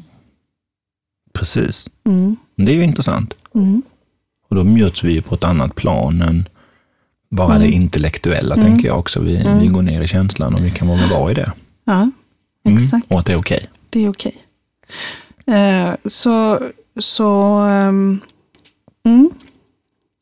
Precis. 1.33 1.87
Mm. 2.05 2.35
Det 2.55 2.71
är 2.71 2.75
ju 2.75 2.83
intressant. 2.83 3.33
Mm. 3.53 3.81
Och 4.49 4.55
då 4.55 4.63
möts 4.63 5.03
vi 5.03 5.21
på 5.21 5.35
ett 5.35 5.43
annat 5.43 5.75
plan 5.75 6.21
än 6.21 6.47
bara 7.35 7.57
det 7.59 7.67
intellektuella, 7.71 8.55
Mm. 8.55 8.65
tänker 8.65 8.87
jag 8.87 8.99
också. 8.99 9.19
Vi, 9.19 9.37
Mm. 9.37 9.59
vi 9.59 9.67
går 9.67 9.81
ner 9.81 10.01
i 10.01 10.07
känslan 10.07 10.53
och 10.55 10.65
vi 10.65 10.71
kan 10.71 10.87
våga 10.87 11.07
vara 11.07 11.31
i 11.31 11.33
det. 11.33 11.51
Ja, 11.85 12.09
Mm. 12.65 12.83
exakt. 12.83 13.11
Och 13.11 13.19
att 13.19 13.25
det 13.25 13.33
är 13.33 13.37
okej. 13.39 13.65
Det 13.89 14.05
är 14.05 14.09
okej. 14.09 14.35
Eh, 15.47 15.95
så, 16.05 16.59
så 16.99 17.33
mm, 17.59 18.19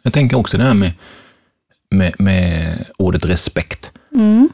Jag 0.04 0.14
tänker 0.14 0.38
också 0.38 0.58
det 0.58 0.64
här 0.64 0.74
med, 0.74 0.92
med, 1.90 2.14
med 2.20 2.78
ordet 2.98 3.26
respekt. 3.26 3.92
mm, 4.16 4.50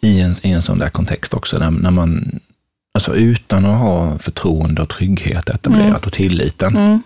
i 0.00 0.20
en, 0.20 0.34
i 0.42 0.50
en 0.50 0.62
sån 0.62 0.78
där 0.78 0.88
kontext 0.88 1.34
också, 1.34 1.58
när, 1.58 1.70
när 1.70 1.90
man, 1.90 2.40
alltså 2.94 3.14
utan 3.16 3.66
att 3.66 3.78
ha 3.78 4.18
förtroende 4.18 4.82
och 4.82 4.88
trygghet 4.88 5.48
etablerat 5.48 6.06
och 6.06 6.12
tilliten, 6.12 6.76
Mm. 6.76 7.02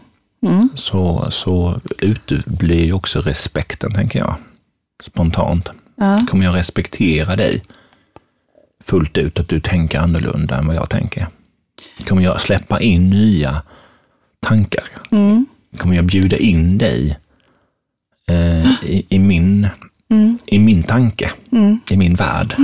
Mm. 0.46 0.68
så, 0.74 1.30
så 1.30 1.80
uteblir 1.98 2.84
ju 2.84 2.92
också 2.92 3.20
respekten, 3.20 3.92
tänker 3.94 4.18
jag, 4.18 4.34
spontant. 5.02 5.68
Ja. 5.96 6.26
Kommer 6.30 6.44
jag 6.44 6.54
respektera 6.54 7.36
dig 7.36 7.62
fullt 8.84 9.18
ut, 9.18 9.38
att 9.38 9.48
du 9.48 9.60
tänker 9.60 9.98
annorlunda 9.98 10.56
än 10.58 10.66
vad 10.66 10.76
jag 10.76 10.90
tänker? 10.90 11.26
Kommer 12.08 12.22
jag 12.22 12.40
släppa 12.40 12.80
in 12.80 13.10
nya 13.10 13.62
tankar? 14.40 14.84
Mm. 15.10 15.46
Kommer 15.76 15.96
jag 15.96 16.04
bjuda 16.04 16.36
in 16.36 16.78
dig 16.78 17.18
eh, 18.28 18.66
i, 18.84 19.06
i, 19.08 19.18
min, 19.18 19.68
Mm. 20.10 20.38
i 20.46 20.58
min 20.58 20.82
tanke, 20.82 21.30
Mm. 21.52 21.80
i 21.90 21.96
min 21.96 22.14
värld? 22.14 22.54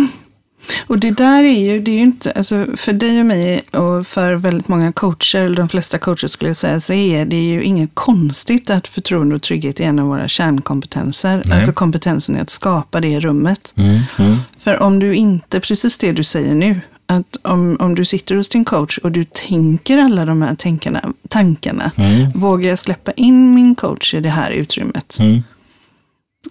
Och 0.86 0.98
det 0.98 1.10
där 1.10 1.42
är 1.44 1.72
ju, 1.72 1.80
det 1.80 1.90
är 1.90 1.94
ju 1.94 2.02
inte, 2.02 2.32
alltså 2.32 2.66
för 2.76 2.92
dig 2.92 3.20
och 3.20 3.26
mig 3.26 3.62
och 3.72 4.06
för 4.06 4.34
väldigt 4.34 4.68
många 4.68 4.92
coacher, 4.92 5.42
eller 5.42 5.56
de 5.56 5.68
flesta 5.68 5.98
coacher 5.98 6.26
skulle 6.28 6.48
jag 6.50 6.56
säga, 6.56 6.80
så 6.80 6.92
är 6.92 7.24
det 7.24 7.42
ju 7.42 7.62
inget 7.62 7.90
konstigt 7.94 8.70
att 8.70 8.88
förtroende 8.88 9.34
och 9.34 9.42
trygghet 9.42 9.80
är 9.80 9.84
en 9.84 9.98
av 9.98 10.06
våra 10.06 10.28
kärnkompetenser. 10.28 11.42
Nej. 11.44 11.56
Alltså 11.56 11.72
kompetensen 11.72 12.36
i 12.36 12.40
att 12.40 12.50
skapa 12.50 13.00
det 13.00 13.20
rummet. 13.20 13.74
Mm, 13.76 14.00
mm, 14.18 14.36
För 14.60 14.82
om 14.82 14.98
du 14.98 15.14
inte, 15.14 15.60
precis 15.60 15.96
det 15.98 16.12
du 16.12 16.24
säger 16.24 16.54
nu, 16.54 16.80
att 17.06 17.36
om, 17.42 17.76
om 17.80 17.94
du 17.94 18.04
sitter 18.04 18.34
hos 18.34 18.48
din 18.48 18.64
coach 18.64 18.98
och 18.98 19.12
du 19.12 19.24
tänker 19.24 19.98
alla 19.98 20.24
de 20.24 20.42
här 20.42 20.54
tänkarna, 20.54 21.12
tankarna, 21.28 21.90
mm, 21.96 22.30
vågar 22.34 22.68
jag 22.70 22.78
släppa 22.78 23.12
in 23.12 23.54
min 23.54 23.74
coach 23.74 24.14
i 24.14 24.20
det 24.20 24.28
här 24.30 24.50
utrymmet? 24.50 25.16
mm, 25.18 25.42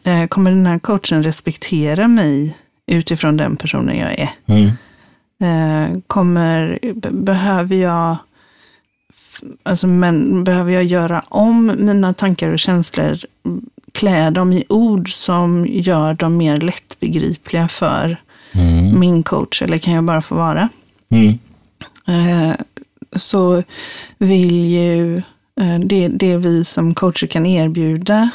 Eh, 0.04 0.28
kommer 0.28 0.52
den 0.52 0.66
här 0.66 0.80
coachen 0.80 1.24
respektera 1.24 2.08
mig 2.08 2.58
utifrån 2.88 3.38
den 3.38 3.56
personen 3.56 3.98
jag 3.98 4.20
är? 4.20 4.30
mm, 4.46 4.70
Eh, 5.40 6.00
kommer, 6.08 6.80
be- 6.96 7.12
behöver 7.12 7.76
jag 7.76 8.18
Alltså, 9.64 9.88
men 9.88 10.44
behöver 10.44 10.72
jag 10.72 10.84
göra 10.84 11.24
om 11.30 11.72
mina 11.80 12.14
tankar 12.14 12.50
och 12.50 12.60
känslor, 12.60 13.18
klä 13.92 14.30
dem 14.30 14.54
i 14.54 14.64
ord 14.70 15.14
som 15.14 15.66
gör 15.70 16.14
dem 16.14 16.38
mer 16.38 16.58
lättbegripliga 16.58 17.68
för 17.68 18.18
mm, 18.54 19.00
min 19.00 19.24
coach, 19.24 19.62
eller 19.62 19.78
kan 19.78 19.94
jag 19.94 20.04
bara 20.04 20.22
få 20.22 20.36
vara? 20.36 20.70
mm, 21.10 21.38
Eh, 22.08 22.56
så 23.16 23.64
vill 24.18 24.66
ju 24.66 25.18
eh, 25.62 25.80
det, 25.86 26.08
det 26.08 26.38
vi 26.38 26.66
som 26.66 26.94
coacher 26.96 27.28
kan 27.28 27.46
erbjuda 27.46 28.30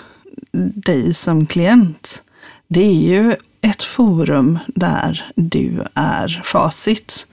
dig 0.75 1.15
som 1.15 1.47
klient, 1.47 2.23
det 2.69 2.81
är 2.81 2.95
ju 2.95 3.37
ett 3.61 3.83
forum 3.83 4.59
där 4.67 5.25
du 5.35 5.83
är 5.95 6.41
facit. 6.45 7.27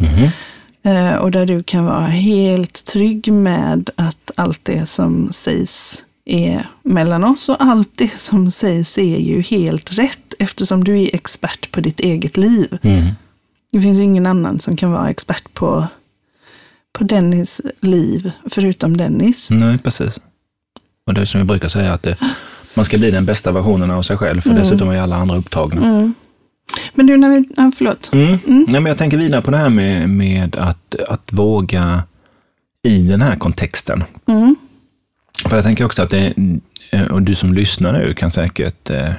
Eh, 0.84 1.14
Och 1.16 1.32
där 1.32 1.46
du 1.46 1.64
kan 1.64 1.86
vara 1.86 2.08
helt 2.08 2.86
trygg 2.86 3.34
med 3.34 3.90
att 3.96 4.32
allt 4.36 4.60
det 4.64 4.86
som 4.86 5.32
sägs 5.32 6.04
är 6.26 6.68
mellan 6.84 7.24
oss 7.24 7.50
och 7.50 7.56
allt 7.64 7.90
det 7.96 8.20
som 8.20 8.52
sägs 8.52 8.98
är 8.98 9.18
ju 9.20 9.42
helt 9.42 9.92
rätt 9.98 10.34
eftersom 10.40 10.84
du 10.84 11.02
är 11.02 11.16
expert 11.16 11.72
på 11.72 11.82
ditt 11.82 12.00
eget 12.00 12.38
liv. 12.38 12.78
mm. 12.82 13.06
Det 13.72 13.82
finns 13.82 13.98
ju 13.98 14.04
ingen 14.04 14.26
annan 14.26 14.60
som 14.60 14.76
kan 14.78 14.92
vara 14.92 15.10
expert 15.10 15.54
på, 15.54 15.88
på 16.98 17.04
Dennis 17.04 17.62
liv 17.82 18.32
förutom 18.50 18.98
Dennis. 18.98 19.48
Nej, 19.50 19.78
precis. 19.78 20.20
Och 21.08 21.14
det 21.14 21.22
är 21.22 21.26
som 21.26 21.42
vi 21.42 21.46
brukar 21.46 21.70
säga, 21.70 21.94
att 21.94 22.04
det, 22.04 22.18
man 22.78 22.86
ska 22.86 22.98
bli 22.98 23.12
den 23.12 23.26
bästa 23.26 23.52
versionen 23.52 23.92
av 23.92 24.02
sig 24.02 24.18
själv, 24.18 24.42
för 24.42 24.54
dessutom 24.54 24.90
är 24.90 25.02
alla 25.02 25.16
andra 25.16 25.38
upptagna. 25.38 25.88
Mm. 25.88 26.14
Men 26.94 27.06
du, 27.06 27.18
när 27.18 27.30
vi, 27.30 27.50
ja, 27.58 27.72
förlåt. 27.78 28.10
Mm. 28.14 28.38
Nej, 28.46 28.66
men 28.82 28.86
jag 28.86 28.98
tänker 28.98 29.18
vidare 29.18 29.42
på 29.42 29.52
det 29.52 29.58
här 29.58 29.70
med, 29.70 30.10
med 30.10 30.56
att, 30.56 30.96
att 31.10 31.34
våga 31.34 32.04
i 32.84 33.02
den 33.02 33.22
här 33.22 33.36
kontexten. 33.36 34.04
Mm. 34.28 34.56
För 35.46 35.56
jag 35.56 35.66
tänker 35.66 35.86
också 35.86 36.04
att 36.04 36.10
det, 36.10 36.34
eh, 36.90 37.06
och 37.06 37.22
du 37.22 37.36
som 37.36 37.54
lyssnar 37.54 37.94
nu 37.94 38.14
kan 38.14 38.32
säkert 38.32 38.90
eh, 38.90 39.12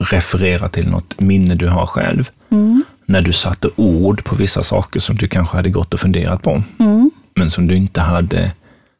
referera 0.00 0.68
till 0.68 0.88
något 0.88 1.20
minne 1.20 1.54
du 1.54 1.68
har 1.68 1.86
själv. 1.86 2.30
Mm. 2.50 2.84
När 3.06 3.22
du 3.22 3.32
satte 3.32 3.68
ord 3.76 4.24
på 4.24 4.36
vissa 4.36 4.62
saker 4.62 5.00
som 5.00 5.16
du 5.16 5.28
kanske 5.28 5.56
hade 5.56 5.70
gått 5.70 5.94
och 5.94 6.00
funderat 6.00 6.42
på, 6.42 6.62
Mm. 6.78 7.10
men 7.34 7.50
som 7.50 7.66
du 7.66 7.76
inte 7.76 8.00
hade, 8.00 8.52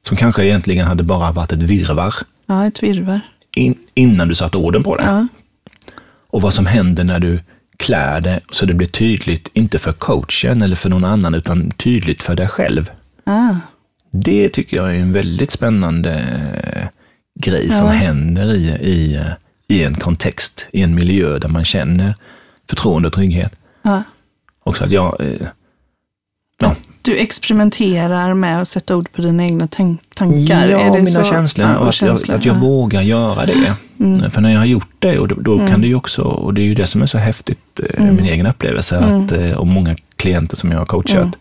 som 0.08 0.16
kanske 0.16 0.44
egentligen 0.44 0.86
hade 0.86 1.02
bara 1.02 1.32
varit 1.32 1.52
ett 1.52 1.62
virvar 1.62 2.14
Ja, 2.48 2.66
ett 2.66 2.82
virvar. 2.82 3.20
in, 3.56 3.78
innan 3.94 4.28
du 4.28 4.34
satte 4.34 4.58
orden 4.58 4.82
på 4.82 4.96
det. 4.96 5.02
Ja. 5.04 5.26
Och 6.30 6.42
vad 6.42 6.54
som 6.54 6.66
händer 6.66 7.04
när 7.04 7.20
du 7.20 7.38
klär 7.76 8.20
det 8.20 8.40
så 8.50 8.66
det 8.66 8.74
blir 8.74 8.86
tydligt, 8.88 9.48
inte 9.52 9.78
för 9.78 9.92
coachen 9.92 10.62
eller 10.62 10.76
för 10.76 10.88
någon 10.88 11.04
annan, 11.04 11.34
utan 11.34 11.70
tydligt 11.70 12.22
för 12.22 12.34
dig 12.34 12.48
själv. 12.48 12.90
Ah. 13.24 13.54
Det 14.10 14.48
tycker 14.48 14.76
jag 14.76 14.90
är 14.96 14.98
en 15.00 15.12
väldigt 15.12 15.50
spännande 15.50 16.14
eh, 16.14 16.88
grej 17.40 17.68
som 17.68 17.86
Ja. 17.86 17.92
händer 17.92 18.54
i, 18.54 18.68
i, 18.68 19.20
i 19.68 19.84
en 19.84 19.94
kontext, 19.94 20.66
i 20.72 20.82
en 20.82 20.94
miljö 20.94 21.38
där 21.38 21.48
man 21.48 21.64
känner 21.64 22.14
förtroende 22.68 23.08
och 23.08 23.14
trygghet. 23.14 23.58
Ja. 23.82 24.02
Också 24.64 24.84
att 24.84 24.90
jag, 24.90 25.20
eh, 25.20 25.46
ja, 26.60 26.74
Du 27.08 27.16
experimenterar 27.16 28.34
med 28.34 28.62
att 28.62 28.68
sätta 28.68 28.96
ord 28.96 29.12
på 29.12 29.22
dina 29.22 29.44
egna 29.44 29.66
tank- 29.66 29.98
tankar. 30.14 30.66
ja 30.66 30.92
mina 30.92 31.10
så? 31.10 31.24
känslor 31.24 31.68
Ja, 31.68 31.78
och 31.78 31.88
att, 31.88 31.94
känslor, 31.94 32.34
jag, 32.34 32.38
att 32.38 32.44
jag 32.44 32.56
ja. 32.56 32.60
vågar 32.60 33.02
göra 33.02 33.46
det. 33.46 33.74
Mm. 34.00 34.30
För 34.30 34.40
när 34.40 34.50
jag 34.52 34.58
har 34.58 34.66
gjort 34.66 34.88
det, 34.98 35.18
och 35.18 35.28
då, 35.28 35.34
då 35.34 35.58
kan 35.68 35.80
det 35.80 35.86
ju 35.86 35.94
också, 35.94 36.22
och 36.22 36.54
det 36.54 36.60
är 36.60 36.64
ju 36.64 36.74
det 36.74 36.86
som 36.86 37.02
är 37.02 37.06
så 37.06 37.18
häftigt, 37.18 37.80
eh, 37.80 38.02
Mm. 38.02 38.16
min 38.16 38.24
egen 38.24 38.46
upplevelse, 38.46 38.98
att, 38.98 39.32
eh, 39.32 39.50
och 39.52 39.66
många 39.66 39.96
klienter 40.16 40.56
som 40.56 40.70
jag 40.70 40.78
har 40.78 40.86
coachat, 40.86 41.36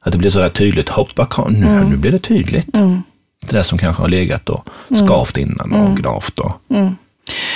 att 0.00 0.12
det 0.12 0.18
blir 0.18 0.30
så 0.30 0.38
där 0.38 0.48
tydligt, 0.48 0.88
hoppa, 0.88 1.46
nu, 1.48 1.84
nu 1.90 1.96
blir 1.96 2.12
det 2.12 2.18
tydligt. 2.18 2.76
Mm. 2.76 3.02
Det 3.46 3.52
där 3.56 3.62
som 3.62 3.78
kanske 3.78 4.02
har 4.02 4.08
legat 4.08 4.48
och 4.48 4.68
skavt 5.06 5.38
innan 5.38 5.72
och 5.72 5.96
gnavt. 5.96 6.38
Och, 6.38 6.52
Mm. 6.70 6.96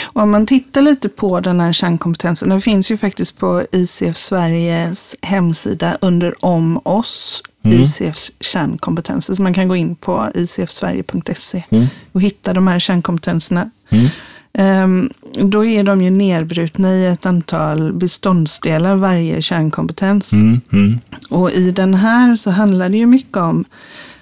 Och 0.05 0.23
om 0.23 0.31
man 0.31 0.47
tittar 0.47 0.83
lite 0.83 1.09
på 1.09 1.41
den 1.41 1.61
här 1.61 1.73
kärnkompetensen, 1.73 2.49
den 2.49 2.61
finns 2.61 2.91
ju 2.91 2.97
faktiskt 2.99 3.39
på 3.39 3.63
ICF 3.73 4.17
Sveriges 4.17 5.17
hemsida 5.23 5.99
under 6.01 6.45
om 6.45 6.81
oss, 6.85 7.43
Mm. 7.65 7.83
ICFs 7.83 8.33
kärnkompetenser. 8.41 9.35
Så 9.35 9.43
man 9.43 9.55
kan 9.55 9.69
gå 9.69 9.77
in 9.77 9.95
på 9.97 10.29
icfsverige.se 10.35 11.63
Mm. 11.71 11.87
och 12.13 12.23
hitta 12.23 12.53
de 12.53 12.67
här 12.67 12.79
kärnkompetenserna. 12.79 13.71
Mm. 13.91 14.07
Ehm, 14.55 15.11
då 15.43 15.65
är 15.65 15.83
de 15.85 16.03
ju 16.03 16.11
nedbrutna 16.11 16.95
i 16.95 17.07
ett 17.07 17.27
antal 17.27 17.93
beståndsdelar, 17.93 18.95
varje 18.97 19.43
kärnkompetens. 19.43 20.33
Mm, 20.33 20.61
mm, 20.73 20.99
Och 21.31 21.51
i 21.51 21.71
den 21.71 21.95
här 21.95 22.37
så 22.37 22.51
handlar 22.51 22.89
det 22.89 22.97
ju 22.97 23.07
mycket 23.07 23.37
om 23.37 23.65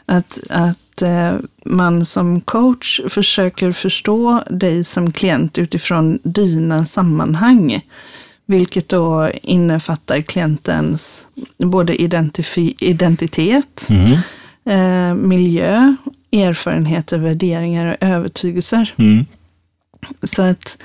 att, 0.06 0.38
att 0.50 1.02
eh, 1.02 1.32
man 1.64 2.06
som 2.06 2.40
coach 2.40 3.00
försöker 3.08 3.72
förstå 3.72 4.42
dig 4.50 4.84
som 4.84 5.12
klient 5.12 5.58
utifrån 5.58 6.18
dina 6.22 6.84
sammanhang. 6.86 7.80
Vilket 8.50 8.88
då 8.88 9.30
innefattar 9.42 10.20
klientens 10.20 11.26
både 11.58 12.02
identitet, 12.80 13.88
mm, 13.90 14.12
eh, 14.64 15.14
miljö, 15.14 15.94
erfarenheter, 16.32 17.18
värderingar 17.18 17.86
och 17.86 17.96
övertygelser. 18.08 18.94
mm, 18.98 19.26
Så 20.22 20.42
att, 20.42 20.78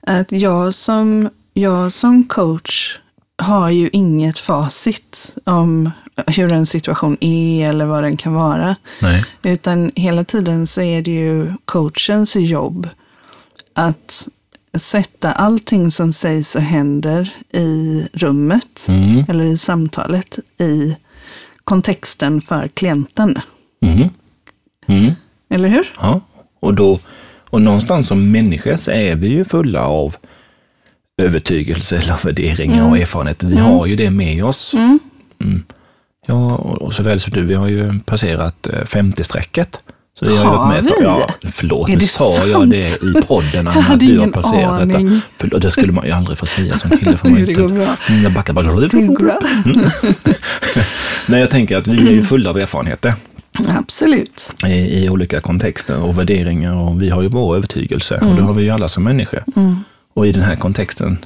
att 0.00 0.32
jag, 0.32 0.74
som, 0.74 1.30
jag 1.54 1.92
som 1.92 2.24
coach 2.24 2.98
har 3.38 3.70
ju 3.70 3.90
inget 3.92 4.38
facit 4.38 5.36
om 5.44 5.90
hur 6.26 6.52
en 6.52 6.66
situation 6.66 7.16
är 7.20 7.68
eller 7.68 7.84
vad 7.84 8.02
den 8.02 8.16
kan 8.16 8.34
vara. 8.34 8.76
nej, 9.02 9.24
Utan 9.42 9.90
hela 9.94 10.24
tiden 10.24 10.66
så 10.66 10.82
är 10.82 11.02
det 11.02 11.10
ju 11.10 11.52
coachens 11.64 12.36
jobb 12.36 12.88
att 13.74 14.28
sätta 14.78 15.32
allting 15.32 15.90
som 15.90 16.12
sägs 16.12 16.54
och 16.54 16.62
händer 16.62 17.34
i 17.52 18.02
rummet 18.12 18.86
mm, 18.88 19.24
eller 19.28 19.44
i 19.44 19.56
samtalet 19.56 20.38
i 20.58 20.96
kontexten 21.64 22.40
för 22.40 22.68
klienten. 22.68 23.38
mm, 23.82 24.08
mm. 24.86 25.12
Eller 25.48 25.68
hur? 25.68 25.92
Ja, 26.00 26.20
och, 26.60 26.74
då, 26.74 27.00
och 27.50 27.62
någonstans 27.62 28.06
som 28.06 28.30
människor 28.30 28.76
så 28.76 28.90
är 28.90 29.16
vi 29.16 29.28
ju 29.28 29.44
fulla 29.44 29.86
av 29.86 30.16
övertygelse 31.22 31.98
eller 31.98 32.18
värderingar 32.24 32.90
och 32.90 32.98
erfarenheter. 32.98 33.46
Vi 33.46 33.56
har 33.56 33.86
ju 33.86 33.96
det 33.96 34.10
med 34.10 34.44
oss. 34.44 34.74
Mm. 34.74 34.98
Ja, 36.26 36.56
och 36.56 36.94
såväl 36.94 37.20
som 37.20 37.32
du, 37.32 37.42
vi 37.42 37.54
har 37.54 37.68
ju 37.68 38.00
passerat 38.00 38.66
eh, 38.66 38.72
50-strecket. 38.72 39.78
Så 40.18 40.24
vi 40.30 40.36
har, 40.36 40.44
Har 40.44 40.74
gjort 40.76 40.84
med 40.84 40.92
vi? 40.98 41.04
Ja, 41.04 41.30
förlåt, 41.52 41.88
nu 41.88 41.96
det 41.96 42.06
sa 42.06 42.36
sant? 42.36 42.50
jag 42.50 42.68
det 42.70 43.02
i 43.02 43.22
podden, 43.26 43.68
Anna, 43.68 43.80
att 43.94 44.00
du 44.00 44.18
har 44.18 44.26
passerat 44.28 44.80
aning. 44.80 45.08
detta. 45.08 45.20
Förlåt, 45.38 45.62
det 45.62 45.70
skulle 45.70 45.92
man 45.92 46.06
ju 46.06 46.12
aldrig 46.12 46.38
få 46.38 46.46
säga 46.46 46.76
som 46.76 46.90
kille. 46.98 47.16
Får 47.16 47.28
man 47.28 47.34
Det 47.44 47.50
inte. 47.50 47.62
går 47.62 47.68
bra. 47.68 47.96
Mm, 48.08 48.22
Jag 48.22 48.32
backar 48.32 48.52
bara. 48.52 48.72
Det 48.88 48.88
går 49.06 49.16
bra. 49.18 49.38
Nej, 51.26 51.40
jag 51.40 51.50
tänker 51.50 51.76
att 51.76 51.86
vi 51.86 52.08
är 52.08 52.12
ju 52.12 52.22
fulla 52.22 52.50
av 52.50 52.58
erfarenheter 52.58 53.14
Absolut. 53.78 54.54
i, 54.66 55.04
i 55.04 55.08
olika 55.10 55.40
kontexter 55.40 56.02
och 56.02 56.18
värderingar 56.18 56.74
och 56.74 57.02
vi 57.02 57.10
har 57.10 57.22
ju 57.22 57.28
vår 57.28 57.56
övertygelse 57.56 58.14
och 58.14 58.20
det 58.26 58.32
Mm. 58.32 58.44
har 58.44 58.54
vi 58.54 58.62
ju 58.62 58.70
alla 58.70 58.88
som 58.88 59.04
människor. 59.04 59.44
Och 60.14 60.26
i 60.26 60.32
den 60.32 60.42
här 60.42 60.56
kontexten 60.56 61.18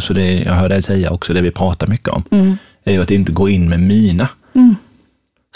så 0.00 0.12
det 0.12 0.32
jag 0.32 0.54
hör 0.54 0.68
dig 0.68 0.82
säga 0.82 1.10
också, 1.10 1.32
det 1.32 1.40
vi 1.40 1.50
pratar 1.50 1.86
mycket 1.86 2.08
om, 2.08 2.22
Mm. 2.30 2.58
är 2.84 2.92
ju 2.92 3.02
att 3.02 3.10
inte 3.10 3.32
gå 3.32 3.48
in 3.48 3.68
med 3.68 3.80
mina. 3.80 4.28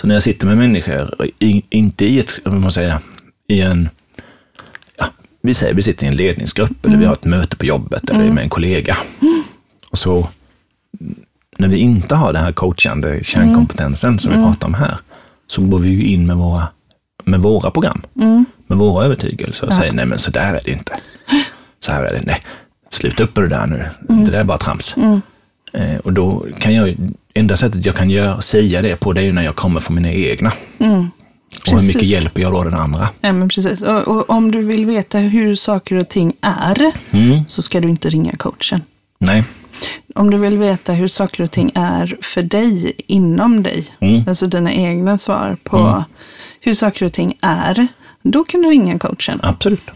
Så 0.01 0.07
när 0.07 0.15
jag 0.15 0.23
sitter 0.23 0.47
med 0.47 0.59
människor, 0.59 1.27
i, 1.39 1.63
inte 1.71 2.05
i 2.05 2.19
ett, 2.19 2.31
vad 2.45 2.61
man 2.61 2.73
säger, 2.73 2.99
i 3.49 3.61
en, 3.61 3.89
ja, 4.99 5.07
vi 5.43 5.55
säger 5.55 5.75
vi 5.75 5.83
sitter 5.83 6.05
i 6.05 6.09
en 6.09 6.17
ledningsgrupp 6.17 6.87
eller 6.87 6.97
vi 6.97 7.05
har 7.05 7.13
ett 7.13 7.25
möte 7.25 7.57
på 7.57 7.67
jobbet 7.67 8.11
eller 8.11 8.31
med 8.33 8.43
en 8.43 8.49
kollega. 8.49 8.97
Och 9.91 9.99
så 9.99 10.29
när 11.59 11.69
vi 11.69 11.79
inte 11.79 12.15
har 12.15 12.33
den 12.33 12.43
här 12.45 12.53
coachande 12.53 13.25
kärnkompetensen 13.25 14.19
som 14.19 14.33
vi 14.33 14.39
pratar 14.39 14.67
om 14.67 14.75
här, 14.75 14.97
så 15.47 15.63
går 15.63 15.79
vi 15.79 15.89
ju 15.91 16.05
in 16.05 16.27
med 16.27 16.37
våra, 16.37 16.69
med 17.25 17.41
våra 17.41 17.71
program, 17.71 18.03
med 18.67 18.79
våra 18.79 19.05
övertygelser 19.05 19.67
och 19.67 19.75
säger 19.75 19.93
nej 19.93 20.07
men 20.07 20.19
så 20.19 20.31
där 20.31 20.55
är 20.55 20.61
det 20.65 20.71
inte. 20.71 20.97
Så 21.81 21.93
här 21.93 22.05
är 22.05 22.13
det, 22.15 22.23
nej, 22.27 22.43
sluta 22.91 23.23
upp 23.23 23.37
med 23.37 23.45
det 23.45 23.49
där 23.57 23.67
nu, 23.67 23.87
det 24.25 24.31
där 24.31 24.39
är 24.41 24.45
bara 24.45 24.59
trams. 24.59 24.95
Eh, 25.73 25.97
och 26.05 26.13
då 26.13 26.47
kan 26.59 26.75
jag, 26.75 26.97
enda 27.35 27.57
sättet 27.57 27.87
jag 27.87 27.97
kan 27.97 28.11
göra, 28.11 28.41
säga 28.41 28.83
det 28.83 28.97
på, 28.97 29.13
det 29.13 29.21
är 29.21 29.25
ju 29.25 29.33
när 29.33 29.43
jag 29.43 29.57
kommer 29.57 29.81
från 29.81 29.95
mina 29.95 30.11
egna. 30.13 30.53
Och 31.67 31.81
hur 31.81 31.87
mycket 31.87 32.03
hjälper 32.03 32.43
jag 32.43 32.53
då 32.53 32.65
den 32.65 32.75
andra? 32.75 33.09
Ja, 33.21 33.33
men 33.33 33.49
precis. 33.49 33.83
Och, 33.83 34.09
och 34.09 34.31
om 34.31 34.51
du 34.51 34.63
vill 34.63 34.87
veta 34.87 35.19
hur 35.19 35.57
saker 35.57 35.97
och 35.97 36.09
ting 36.09 36.33
är, 36.41 36.93
Mm. 37.11 37.45
så 37.49 37.63
ska 37.63 37.81
du 37.81 37.89
inte 37.89 38.09
ringa 38.09 38.33
coachen. 38.33 38.83
Nej. 39.19 39.45
Om 40.15 40.31
du 40.31 40.39
vill 40.39 40.59
veta 40.59 40.93
hur 40.93 41.09
saker 41.09 41.43
och 41.43 41.51
ting 41.51 41.71
är 41.75 42.17
för 42.23 42.43
dig, 42.43 42.93
inom 43.07 43.63
dig, 43.63 43.87
Mm. 44.01 44.25
alltså 44.29 44.47
dina 44.47 44.73
egna 44.73 45.19
svar 45.19 45.57
på 45.65 46.05
hur 46.61 46.75
saker 46.75 47.07
och 47.07 47.13
ting 47.13 47.35
är, 47.41 47.87
då 48.23 48.45
kan 48.45 48.63
du 48.63 48.69
ringa 48.71 48.99
coachen. 48.99 49.41
Absolut. 49.43 49.91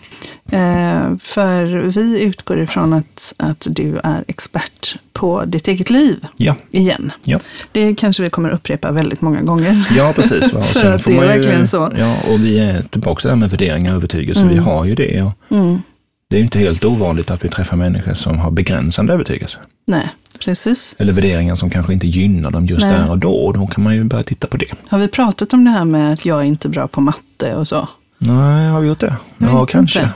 Eh, 0.50 1.16
för 1.18 1.64
vi 2.00 2.20
utgår 2.22 2.58
ifrån 2.60 2.92
att, 2.92 3.34
att 3.36 3.66
du 3.70 3.98
är 4.04 4.24
expert 4.28 4.96
på 5.12 5.44
ditt 5.46 5.68
eget 5.68 5.90
liv 5.90 6.26
Ja. 6.36 6.54
igen. 6.70 7.12
Ja. 7.24 7.38
Det 7.72 7.94
kanske 7.94 8.22
vi 8.22 8.30
kommer 8.30 8.50
upprepa 8.50 8.90
väldigt 8.92 9.20
många 9.20 9.42
gånger. 9.42 9.84
Ja, 9.96 10.12
precis. 10.16 10.52
Och 10.52 10.64
För 10.64 10.92
att 10.92 11.04
det 11.04 11.12
är 11.12 11.16
man 11.16 11.24
ju- 11.24 11.30
verkligen 11.32 11.68
så. 11.68 11.92
Ja, 11.98 12.16
och 12.32 12.44
vi 12.44 12.58
är 12.58 12.82
tillbaka 12.82 13.20
till 13.20 13.26
det 13.28 13.32
här 13.32 13.40
med 13.40 13.50
värderingar 13.50 13.90
och 13.90 13.96
övertygelse. 13.96 14.44
Vi 14.50 14.56
har 14.56 14.84
ju 14.84 14.94
det. 14.94 15.22
Och 15.22 15.32
Mm. 15.56 15.82
det 16.30 16.36
är 16.36 16.40
inte 16.40 16.58
helt 16.58 16.84
ovanligt 16.84 17.30
att 17.30 17.44
vi 17.44 17.48
träffar 17.48 17.76
människor 17.76 18.14
som 18.14 18.38
har 18.38 18.50
begränsande 18.50 19.12
övertygelse. 19.12 19.58
Nej, 19.86 20.08
precis. 20.44 20.96
Eller 20.98 21.12
värderingar 21.12 21.54
som 21.54 21.70
kanske 21.70 21.92
inte 21.92 22.06
gynnar 22.06 22.50
dem 22.50 22.66
just 22.66 22.82
Nej. 22.82 22.92
där 22.94 23.10
och 23.10 23.18
då. 23.18 23.32
Och 23.34 23.52
då 23.58 23.66
kan 23.66 23.84
man 23.84 23.94
ju 23.94 24.04
börja 24.04 24.24
titta 24.24 24.46
på 24.46 24.56
det. 24.56 24.66
Har 24.88 24.98
vi 24.98 25.08
pratat 25.08 25.52
om 25.52 25.64
det 25.64 25.70
här 25.70 25.84
med 25.84 26.12
att 26.12 26.24
jag 26.24 26.40
är 26.40 26.44
inte 26.44 26.68
bra 26.68 26.88
på 26.88 27.00
matte 27.00 27.54
och 27.54 27.68
så? 27.68 27.88
Nej, 28.18 28.68
har 28.68 28.80
vi 28.80 28.88
gjort 28.88 28.98
det? 28.98 29.16
Jag 29.38 29.50
Ja, 29.50 29.66
kanske. 29.66 29.98
inte. 30.00 30.12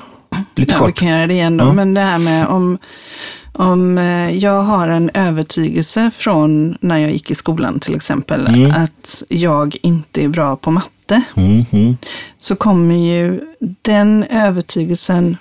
Lite 0.57 0.73
Ja, 0.73 0.79
vi 0.87 0.93
kort. 0.93 0.99
kan 0.99 1.09
göra 1.09 1.27
det 1.27 1.35
igen 1.35 1.57
då. 1.57 1.65
Ja. 1.65 1.73
Men 1.73 1.95
det 1.95 2.01
här 2.01 2.19
med 2.19 2.47
om, 2.47 2.79
om 3.53 3.99
eh, 3.99 4.31
jag 4.39 4.63
har 4.63 4.89
en 4.89 5.11
övertygelse 5.15 6.11
från 6.15 6.77
när 6.81 6.99
jag 6.99 7.13
gick 7.13 7.31
i 7.31 7.35
skolan 7.35 7.81
till 7.81 7.95
exempel, 7.95 8.47
Mm. 8.47 8.71
att 8.71 9.23
jag 9.29 9.77
inte 9.83 10.25
är 10.25 10.29
bra 10.29 10.57
på 10.57 10.71
matte, 10.71 11.23
Mm, 11.35 11.65
mm, 11.71 11.97
så 12.39 12.57
kommer 12.57 12.95
ju 12.95 13.41
den 13.83 14.25
övertygelsen, 14.31 15.37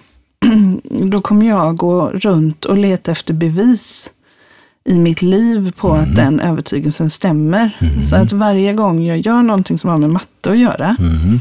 då 0.83 1.21
kommer 1.21 1.47
jag 1.47 1.77
gå 1.77 2.09
runt 2.09 2.65
och 2.65 2.77
leta 2.77 3.11
efter 3.11 3.33
bevis 3.33 4.09
i 4.85 4.99
mitt 4.99 5.21
liv 5.21 5.71
på 5.77 5.89
Mm. 5.95 6.01
att 6.09 6.15
den 6.15 6.39
övertygelsen 6.39 7.09
stämmer. 7.09 7.77
Så 8.03 8.15
att 8.15 8.31
varje 8.31 8.73
gång 8.73 9.03
jag 9.03 9.17
gör 9.17 9.41
någonting 9.41 9.77
som 9.77 9.89
har 9.89 9.97
med 9.97 10.09
matte 10.09 10.51
att 10.51 10.57
göra, 10.57 10.95
mm, 10.99 11.39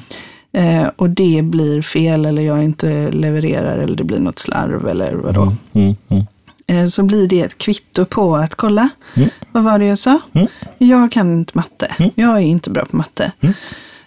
Eh, 0.52 0.86
och 0.96 1.10
det 1.10 1.40
blir 1.44 1.82
fel 1.82 2.26
eller 2.26 2.42
jag 2.42 2.64
inte 2.64 3.10
levererar 3.10 3.78
eller 3.78 3.96
det 3.96 4.04
blir 4.04 4.18
något 4.18 4.38
slarv 4.38 4.88
eller 4.88 5.12
vadå. 5.12 5.52
mm, 5.72 5.96
mm. 6.08 6.24
Eh, 6.66 6.86
så 6.86 7.02
blir 7.02 7.28
det 7.28 7.40
ett 7.40 7.58
kvitto 7.58 8.04
på 8.04 8.36
att 8.36 8.54
kolla, 8.54 8.88
Mm. 9.16 9.28
vad 9.52 9.64
var 9.64 9.78
det 9.78 9.84
jag 9.86 9.98
sa? 9.98 10.18
Mm. 10.32 10.46
Jag 10.78 11.12
kan 11.12 11.32
inte 11.32 11.52
matte. 11.54 11.86
Mm. 11.98 12.10
Jag 12.14 12.36
är 12.36 12.40
inte 12.40 12.70
bra 12.70 12.84
på 12.84 12.96
matte. 12.96 13.32
Mm. 13.40 13.54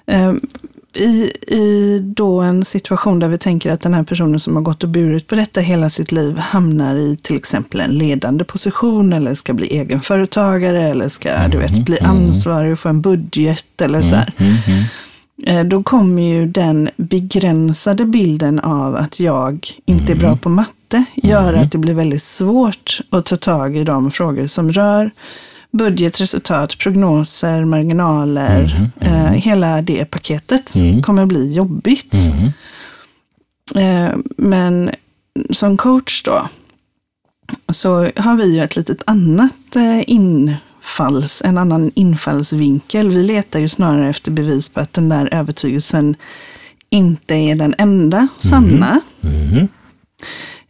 Eh, 0.05 0.33
i, 0.93 1.31
I 1.47 1.99
då 1.99 2.41
en 2.41 2.65
situation 2.65 3.19
där 3.19 3.27
vi 3.27 3.37
tänker 3.37 3.71
att 3.71 3.81
den 3.81 3.93
här 3.93 4.03
personen 4.03 4.39
som 4.39 4.55
har 4.55 4.63
gått 4.63 4.83
och 4.83 4.89
burit 4.89 5.27
på 5.27 5.35
detta 5.35 5.59
hela 5.61 5.89
sitt 5.89 6.11
liv 6.11 6.37
hamnar 6.37 6.95
i 6.95 7.17
till 7.21 7.35
exempel 7.35 7.79
en 7.81 7.91
ledande 7.91 8.43
position 8.43 9.13
eller 9.13 9.33
ska 9.33 9.53
bli 9.53 9.67
egenföretagare 9.77 10.83
eller 10.83 11.09
ska 11.09 11.47
du 11.47 11.57
vet, 11.57 11.85
bli 11.85 11.99
ansvarig 11.99 12.73
och 12.73 12.79
få 12.79 12.89
en 12.89 13.01
budget 13.01 13.81
eller 13.81 14.01
så 14.01 14.15
här. 14.15 14.33
Mm, 14.37 14.55
mm. 14.67 14.83
Då 15.65 15.83
kommer 15.83 16.21
ju 16.21 16.45
den 16.45 16.89
begränsade 16.95 18.05
bilden 18.05 18.59
av 18.59 18.95
att 18.95 19.19
jag 19.19 19.71
inte 19.85 20.11
är 20.11 20.15
bra 20.15 20.35
på 20.35 20.49
matte 20.49 21.05
göra 21.15 21.59
att 21.59 21.71
det 21.71 21.77
blir 21.77 21.93
väldigt 21.93 22.23
svårt 22.23 22.99
att 23.09 23.25
ta 23.25 23.37
tag 23.37 23.77
i 23.77 23.83
de 23.83 24.11
frågor 24.11 24.47
som 24.47 24.71
rör 24.71 25.11
budget, 25.71 26.21
resultat, 26.21 26.77
prognoser, 26.77 27.65
marginaler. 27.65 28.89
Eh, 28.99 29.31
hela 29.31 29.81
det 29.81 30.05
paketet 30.05 30.73
kommer 31.03 31.25
bli 31.25 31.53
jobbigt. 31.53 32.13
Mm. 32.13 32.51
Eh, 33.75 34.17
men 34.37 34.89
som 35.51 35.77
coach 35.77 36.23
då, 36.23 36.47
så 37.69 38.09
har 38.15 38.35
vi 38.35 38.55
ju 38.55 38.63
ett 38.63 38.75
litet 38.75 39.01
annat 39.05 39.75
eh, 39.75 40.09
infalls, 40.81 41.41
en 41.45 41.57
annan 41.57 41.91
infallsvinkel. 41.95 43.09
Vi 43.09 43.23
letar 43.23 43.59
ju 43.59 43.69
snarare 43.69 44.09
efter 44.09 44.31
bevis 44.31 44.69
på 44.69 44.79
att 44.79 44.93
den 44.93 45.09
där 45.09 45.29
övertygelsen 45.33 46.15
inte 46.89 47.35
är 47.35 47.55
den 47.55 47.75
enda 47.77 48.27
sanna. 48.39 48.99
Mm. 49.23 49.67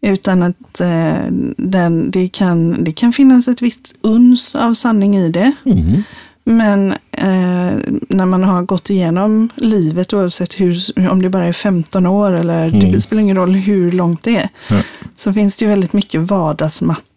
Utan 0.01 0.43
att 0.43 0.81
eh, 0.81 1.25
den, 1.57 2.11
det, 2.11 2.27
kan, 2.29 2.83
det 2.83 2.91
kan 2.91 3.13
finnas 3.13 3.47
ett 3.47 3.61
visst 3.61 3.95
uns 4.01 4.55
av 4.55 4.73
sanning 4.73 5.17
i 5.17 5.29
det. 5.31 5.51
Mm. 5.65 6.03
Men 6.43 6.91
eh, 7.11 7.79
när 8.09 8.25
man 8.25 8.43
har 8.43 8.61
gått 8.61 8.89
igenom 8.89 9.49
livet, 9.55 10.13
oavsett 10.13 10.59
hur, 10.59 11.09
om 11.11 11.21
det 11.21 11.29
bara 11.29 11.45
är 11.45 11.53
15 11.53 12.05
år 12.05 12.31
eller 12.31 12.67
Mm. 12.67 12.91
det 12.91 13.01
spelar 13.01 13.21
ingen 13.21 13.37
roll 13.37 13.53
hur 13.55 13.91
långt 13.91 14.23
det 14.23 14.37
är, 14.37 14.49
Ja. 14.69 14.81
så 15.15 15.33
finns 15.33 15.55
det 15.55 15.65
ju 15.65 15.69
väldigt 15.69 15.93
mycket 15.93 16.21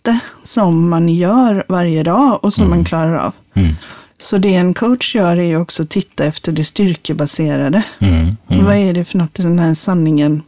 vardagsmatte 0.05 0.19
som 0.43 0.89
man 0.89 1.09
gör 1.09 1.65
varje 1.69 2.03
dag 2.03 2.45
och 2.45 2.53
som 2.53 2.71
man 2.71 2.85
klarar 2.85 3.17
av. 3.17 3.33
Mm. 3.55 3.75
Så 4.19 4.39
det 4.39 4.55
en 4.55 4.75
coach 4.75 5.15
gör 5.15 5.37
är 5.37 5.43
ju 5.43 5.57
också 5.57 5.83
att 5.83 5.91
titta 5.91 6.25
efter 6.25 6.53
det 6.53 6.65
styrkebaserade. 6.65 7.83
Mm. 8.01 8.37
Mm. 8.49 8.65
Vad 8.65 8.77
är 8.77 8.93
det 8.95 9.05
för 9.05 9.19
något 9.19 9.39
i 9.39 9.43
den 9.43 9.59
här 9.59 9.75
sanningen 9.75 10.43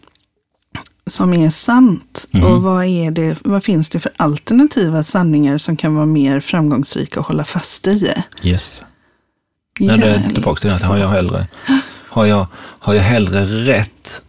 som 1.06 1.34
är 1.34 1.50
sant? 1.50 2.26
Mm. 2.32 2.46
Och 2.46 2.62
vad, 2.62 2.84
är 2.84 3.10
det, 3.10 3.36
vad 3.44 3.64
finns 3.64 3.88
det 3.88 4.00
för 4.00 4.12
alternativa 4.16 5.04
sanningar 5.04 5.58
som 5.58 5.76
kan 5.76 5.94
vara 5.94 6.06
mer 6.06 6.40
framgångsrika 6.40 7.20
att 7.20 7.26
hålla 7.26 7.44
fast 7.44 7.86
i? 7.86 8.12
Yes. 8.42 8.82
Ja, 9.78 9.96
det 9.96 10.06
är 10.06 10.30
tillbaka 10.34 10.60
till 10.60 10.70
det 10.70 10.86
har 10.86 10.98
jag 10.98 11.08
hellre, 11.08 11.46
har 12.08 12.26
jag, 12.26 12.46
har 12.56 12.94
jag 12.94 13.02
hellre 13.02 13.44
rätt 13.44 14.22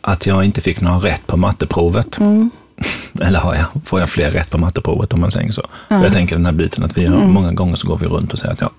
att 0.00 0.26
jag 0.26 0.44
inte 0.44 0.60
fick 0.60 0.80
några 0.80 0.98
rätt 0.98 1.26
på 1.26 1.36
matteprovet? 1.36 2.18
Mm. 2.18 2.50
Eller 3.20 3.40
har 3.40 3.54
jag, 3.54 3.66
får 3.84 4.00
jag 4.00 4.10
fler 4.10 4.30
rätt 4.30 4.50
på 4.50 4.58
matteprovet 4.58 5.12
om 5.12 5.20
man 5.20 5.30
säger 5.30 5.50
så? 5.52 5.62
För 5.88 6.02
Jag 6.04 6.12
tänker 6.12 6.36
den 6.36 6.46
här 6.46 6.52
biten 6.52 6.84
att 6.84 6.98
vi 6.98 7.06
har, 7.06 7.16
många 7.26 7.52
gånger 7.52 7.76
så 7.76 7.88
går 7.88 7.98
vi 7.98 8.06
runt 8.06 8.32
och 8.32 8.38
säger 8.38 8.52
att 8.52 8.60
ja, 8.60 8.70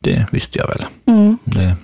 det 0.00 0.26
visste 0.32 0.58
jag 0.58 0.68
väl. 0.68 0.84
Mm. 1.06 1.38
Det 1.44 1.76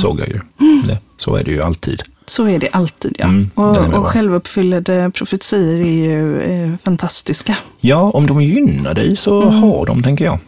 såg 0.00 0.20
jag 0.20 0.28
ju. 0.28 0.40
Det, 0.86 0.98
så 1.18 1.36
är 1.36 1.44
det 1.44 1.50
ju 1.50 1.62
alltid. 1.62 2.02
Så 2.26 2.48
är 2.48 2.58
det 2.58 2.68
alltid, 2.68 3.16
ja. 3.18 3.24
Mm, 3.24 3.50
och, 3.54 3.76
och 3.76 4.06
självuppfyllande 4.06 5.10
profetier 5.14 5.76
är 5.76 6.08
ju 6.08 6.40
eh, 6.40 6.76
fantastiska. 6.84 7.56
Ja, 7.80 8.10
om 8.14 8.26
de 8.26 8.42
gynnar 8.42 8.94
dig 8.94 9.16
så 9.16 9.40
har 9.40 9.86
de, 9.86 10.02
tänker 10.02 10.24
jag. 10.24 10.38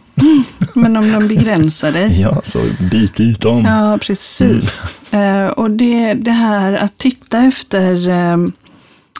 Men 0.73 0.97
om 0.97 1.11
de 1.11 1.27
begränsar 1.27 1.91
dig, 1.91 2.21
Ja, 2.21 2.41
så 2.45 2.59
byt 2.91 3.19
ut 3.19 3.41
dem. 3.41 3.65
Ja, 3.65 3.97
precis. 4.01 4.83
Eh, 5.11 5.47
och 5.47 5.71
det, 5.71 6.13
det 6.13 6.31
här 6.31 6.73
att 6.73 6.97
titta 6.97 7.37
efter 7.37 8.09
eh, 8.09 8.37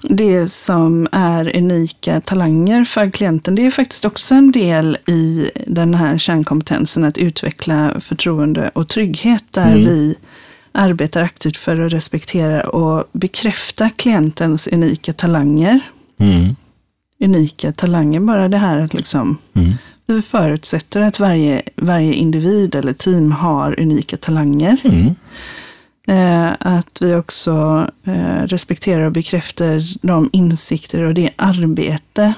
det 0.04 0.50
som 0.50 1.08
är 1.12 1.56
unika 1.58 2.22
talanger 2.22 2.84
för 2.86 3.10
klienten, 3.10 3.56
det 3.56 3.66
är 3.66 3.72
faktiskt 3.72 4.06
också 4.06 4.36
en 4.36 4.52
del 4.52 4.98
i 5.08 5.52
den 5.68 5.94
här 5.94 6.18
kärnkompetensen 6.18 7.04
att 7.04 7.18
utveckla 7.18 7.94
förtroende 8.00 8.72
och 8.74 8.88
trygghet, 8.88 9.44
där 9.52 9.72
Mm. 9.72 9.86
vi 9.86 10.16
arbetar 10.72 11.22
aktivt 11.22 11.58
för 11.58 11.80
att 11.80 11.94
respektera 11.94 12.62
och 12.70 13.04
bekräfta 13.12 13.90
klientens 13.90 14.68
unika 14.68 15.14
talanger. 15.14 15.80
Mm. 16.20 16.56
Unika 17.24 17.72
talanger, 17.72 18.20
bara 18.20 18.50
det 18.50 18.58
här 18.58 18.78
att 18.78 18.94
liksom 18.94 19.38
Mm. 19.54 19.74
vi 20.06 20.22
förutsätter 20.22 21.02
att 21.02 21.20
varje, 21.20 21.62
varje 21.76 22.14
individ 22.14 22.76
eller 22.76 22.94
team 22.94 23.32
har 23.32 23.80
unika 23.80 24.18
talanger. 24.18 24.78
Eh, 26.10 26.52
att 26.60 27.02
vi 27.02 27.16
också 27.16 27.88
eh, 28.04 28.44
respekterar 28.44 29.06
och 29.06 29.12
bekräftar 29.12 30.08
de 30.08 30.30
insikter 30.34 31.04
och 31.04 31.14
det 31.14 31.32
arbete 31.36 32.34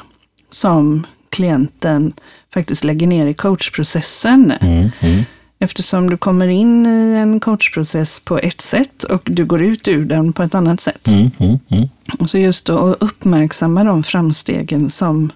som 0.50 1.08
klienten 1.30 2.14
faktiskt 2.54 2.84
lägger 2.84 3.08
ner 3.08 3.26
i 3.28 3.34
coachprocessen. 3.34 4.52
Mm. 4.52 4.90
Mm. 5.00 5.24
Eftersom 5.60 6.10
du 6.10 6.18
kommer 6.18 6.48
in 6.48 6.86
i 6.86 7.16
en 7.16 7.40
coachprocess 7.40 8.20
på 8.20 8.38
ett 8.38 8.62
sätt 8.62 9.04
och 9.04 9.22
du 9.26 9.46
går 9.46 9.62
ut 9.62 9.88
ur 9.88 10.06
den 10.06 10.34
på 10.34 10.44
ett 10.44 10.56
annat 10.56 10.82
sätt. 10.82 11.08
Mm. 11.08 11.32
Mm. 11.38 11.60
Mm. 11.70 11.90
Och 12.20 12.30
så 12.30 12.38
just 12.38 12.66
då 12.66 12.78
att 12.78 12.98
uppmärksamma 13.00 13.84
de 13.84 14.04
framstegen 14.04 14.90
som, 14.90 15.32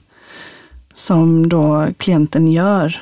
som 0.93 1.49
då 1.49 1.87
klienten 1.97 2.47
gör 2.47 3.01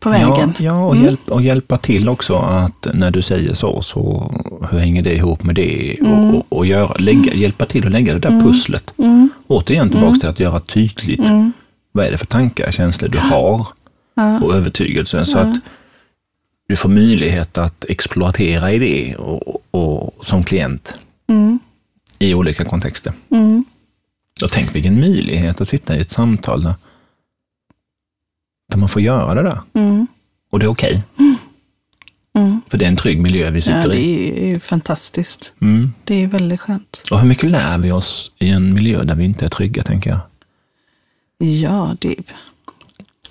på 0.00 0.10
vägen. 0.10 0.28
Ja, 0.28 0.52
ja 0.58 0.84
och, 0.84 0.92
Mm. 0.94 1.04
hjälp, 1.04 1.28
och 1.28 1.42
hjälpa 1.42 1.78
till 1.78 2.08
också 2.08 2.36
att 2.36 2.86
när 2.94 3.10
du 3.10 3.22
säger 3.22 3.54
så, 3.54 3.82
så 3.82 4.32
hur 4.70 4.78
hänger 4.78 5.02
det 5.02 5.14
ihop 5.14 5.42
med 5.42 5.54
det? 5.54 5.98
Mm. 6.00 6.34
Och, 6.34 6.46
och, 6.48 6.66
göra, 6.66 6.94
lägga, 6.98 7.34
hjälpa 7.34 7.66
till 7.66 7.86
att 7.86 7.92
lägga 7.92 8.14
det 8.14 8.18
där 8.20 8.40
pusslet. 8.42 8.92
Mm. 8.98 9.28
Återigen 9.46 9.90
tillbaka 9.90 10.18
till 10.20 10.28
att 10.28 10.40
göra 10.40 10.60
tydligt 10.60 11.20
Mm. 11.20 11.52
vad 11.92 12.06
är 12.06 12.10
det 12.10 12.18
för 12.18 12.26
tankar, 12.26 12.72
känslor 12.72 13.08
du 13.08 13.18
har 13.18 13.66
Ja. 14.14 14.40
och 14.40 14.54
övertygelsen. 14.54 15.26
Så 15.26 15.38
att 15.38 15.56
du 16.68 16.76
får 16.76 16.88
möjlighet 16.88 17.58
att 17.58 17.84
exploatera 17.88 18.72
i 18.72 18.78
det 18.78 19.16
och, 19.16 19.62
och, 19.70 20.14
som 20.24 20.44
klient 20.44 20.98
Mm. 21.28 21.58
i 22.18 22.34
olika 22.34 22.64
kontexter. 22.64 23.12
Mm. 23.30 23.64
Och 24.42 24.50
tänk 24.50 24.74
vilken 24.74 25.00
möjlighet 25.00 25.60
att 25.60 25.68
sitta 25.68 25.96
i 25.96 26.00
ett 26.00 26.10
samtal 26.10 26.62
där, 26.62 26.74
där 28.68 28.78
man 28.78 28.88
får 28.88 29.02
göra 29.02 29.42
det. 29.42 29.60
Mm. 29.80 30.06
Och 30.50 30.58
det 30.58 30.66
är 30.66 30.70
okej, 30.70 31.02
Mm. 32.36 32.60
för 32.70 32.78
det 32.78 32.84
är 32.84 32.88
en 32.88 32.96
trygg 32.96 33.20
miljö 33.20 33.50
vi 33.50 33.58
Ja, 33.58 33.62
sitter 33.62 33.88
det 33.88 33.96
i. 33.98 34.42
är 34.46 34.50
ju 34.52 34.60
fantastiskt. 34.60 35.52
Mm. 35.60 35.92
Det 36.04 36.22
är 36.22 36.26
väldigt 36.26 36.60
skönt. 36.60 37.02
Och 37.10 37.20
hur 37.20 37.28
mycket 37.28 37.50
lär 37.50 37.78
vi 37.78 37.92
oss 37.92 38.30
i 38.38 38.48
en 38.50 38.74
miljö 38.74 39.02
där 39.04 39.14
vi 39.14 39.24
inte 39.24 39.44
är 39.44 39.48
trygga, 39.48 39.82
tänker 39.82 40.10
jag. 40.10 40.20
Ja, 41.48 41.96
det, 41.98 42.14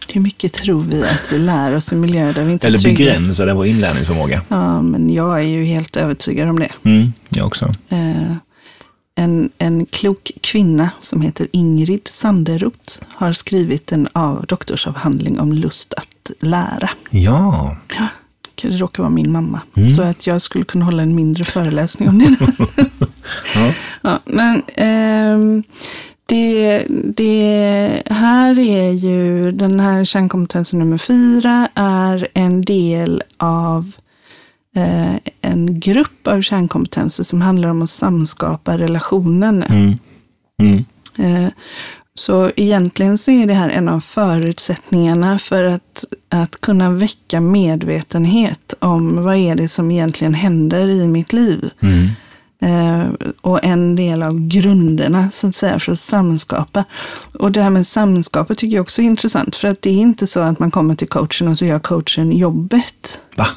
det 0.08 0.16
är 0.16 0.20
mycket 0.20 0.54
tror 0.54 0.84
vi 0.84 1.04
att 1.04 1.32
vi 1.32 1.38
lär 1.40 1.78
oss 1.78 1.94
i 1.94 1.96
miljöer 1.96 2.34
där 2.34 2.44
vi 2.44 2.52
inte 2.54 2.68
Eller 2.68 2.78
är 2.78 2.82
trygga. 2.82 2.98
begränsar 2.98 3.54
vår 3.54 3.66
inlärningsförmåga. 3.68 4.42
Ja, 4.48 4.82
men 4.82 5.10
jag 5.10 5.40
är 5.40 5.48
ju 5.48 5.64
helt 5.64 5.96
övertygad 5.98 6.50
om 6.50 6.60
det. 6.60 6.72
Mm, 6.84 7.14
jag 7.30 7.48
också. 7.48 7.74
Eh, 7.90 8.34
en, 9.18 9.50
en 9.58 9.86
klok 9.86 10.32
kvinna 10.42 10.90
som 11.00 11.22
heter 11.22 11.48
Ingrid 11.52 12.08
Sanderoth 12.08 13.00
har 13.08 13.34
skrivit 13.34 13.92
en 13.92 14.08
av 14.14 14.46
doktorsavhandling 14.46 15.40
om 15.40 15.54
lust 15.54 15.94
att 15.94 16.32
lära. 16.40 16.90
Ja, 17.10 17.78
Det 18.56 18.68
råkar 18.68 19.04
vara 19.04 19.14
min 19.14 19.32
mamma. 19.32 19.62
Mm. 19.76 19.90
Så 19.90 20.02
att 20.02 20.28
jag 20.28 20.42
skulle 20.42 20.66
kunna 20.66 20.86
hålla 20.86 21.04
en 21.04 21.16
mindre 21.16 21.44
föreläsning 21.44 22.10
om 22.10 22.20
det. 22.20 22.38
ja. 23.56 23.74
ja, 24.02 24.20
men 24.26 24.64
ehm, 24.76 25.64
det, 26.26 26.86
det 27.16 28.04
här 28.06 28.60
är 28.60 28.92
ju, 28.92 29.52
den 29.52 29.80
här 29.80 30.06
kärnkompetensen 30.06 30.80
nummer 30.80 30.98
fyra 30.98 31.70
är 31.76 32.28
en 32.34 32.62
del 32.62 33.24
av 33.38 33.82
eh, 33.82 34.07
en 35.42 35.80
grupp 35.80 36.28
av 36.28 36.42
kärnkompetenser 36.42 37.24
som 37.24 37.42
handlar 37.42 37.70
om 37.70 37.82
att 37.82 37.90
samskapa 37.90 38.78
relationen. 38.78 39.64
Mm. 39.64 39.98
Mm. 40.62 40.86
Eh, 41.46 41.52
Så 42.16 42.52
egentligen 42.56 43.18
så 43.18 43.32
är 43.32 43.48
det 43.48 43.54
här 43.54 43.70
en 43.70 43.90
av 43.90 44.00
förutsättningarna 44.00 45.40
för 45.40 45.64
att, 45.64 46.06
att 46.30 46.62
kunna 46.62 46.92
väcka 46.92 47.42
medvetenhet 47.42 48.74
om 48.80 49.24
vad 49.24 49.36
är 49.36 49.56
det 49.56 49.68
som 49.68 49.92
egentligen 49.92 50.34
händer 50.34 50.88
i 50.88 51.08
mitt 51.08 51.34
liv. 51.34 51.70
Mm. 51.80 52.10
Eh, 52.62 53.08
och 53.42 53.64
en 53.64 53.96
del 53.96 54.24
av 54.24 54.40
grunderna 54.40 55.30
så 55.32 55.48
att 55.48 55.56
säga 55.56 55.80
för 55.80 55.92
att 55.92 56.00
samskapa. 56.00 56.84
Och 57.40 57.52
det 57.52 57.62
här 57.62 57.70
med 57.70 57.88
samskapet 57.88 58.58
tycker 58.58 58.76
jag 58.76 58.82
också 58.82 59.02
är 59.02 59.06
intressant. 59.06 59.56
För 59.56 59.68
att 59.68 59.82
det 59.82 59.90
är 59.90 60.02
inte 60.02 60.28
så 60.28 60.40
att 60.40 60.60
man 60.60 60.72
kommer 60.72 60.96
till 60.96 61.08
coachen 61.08 61.48
och 61.48 61.58
så 61.58 61.66
gör 61.66 61.80
coachen 61.80 62.32
jobbet. 62.32 63.22
Va? 63.38 63.48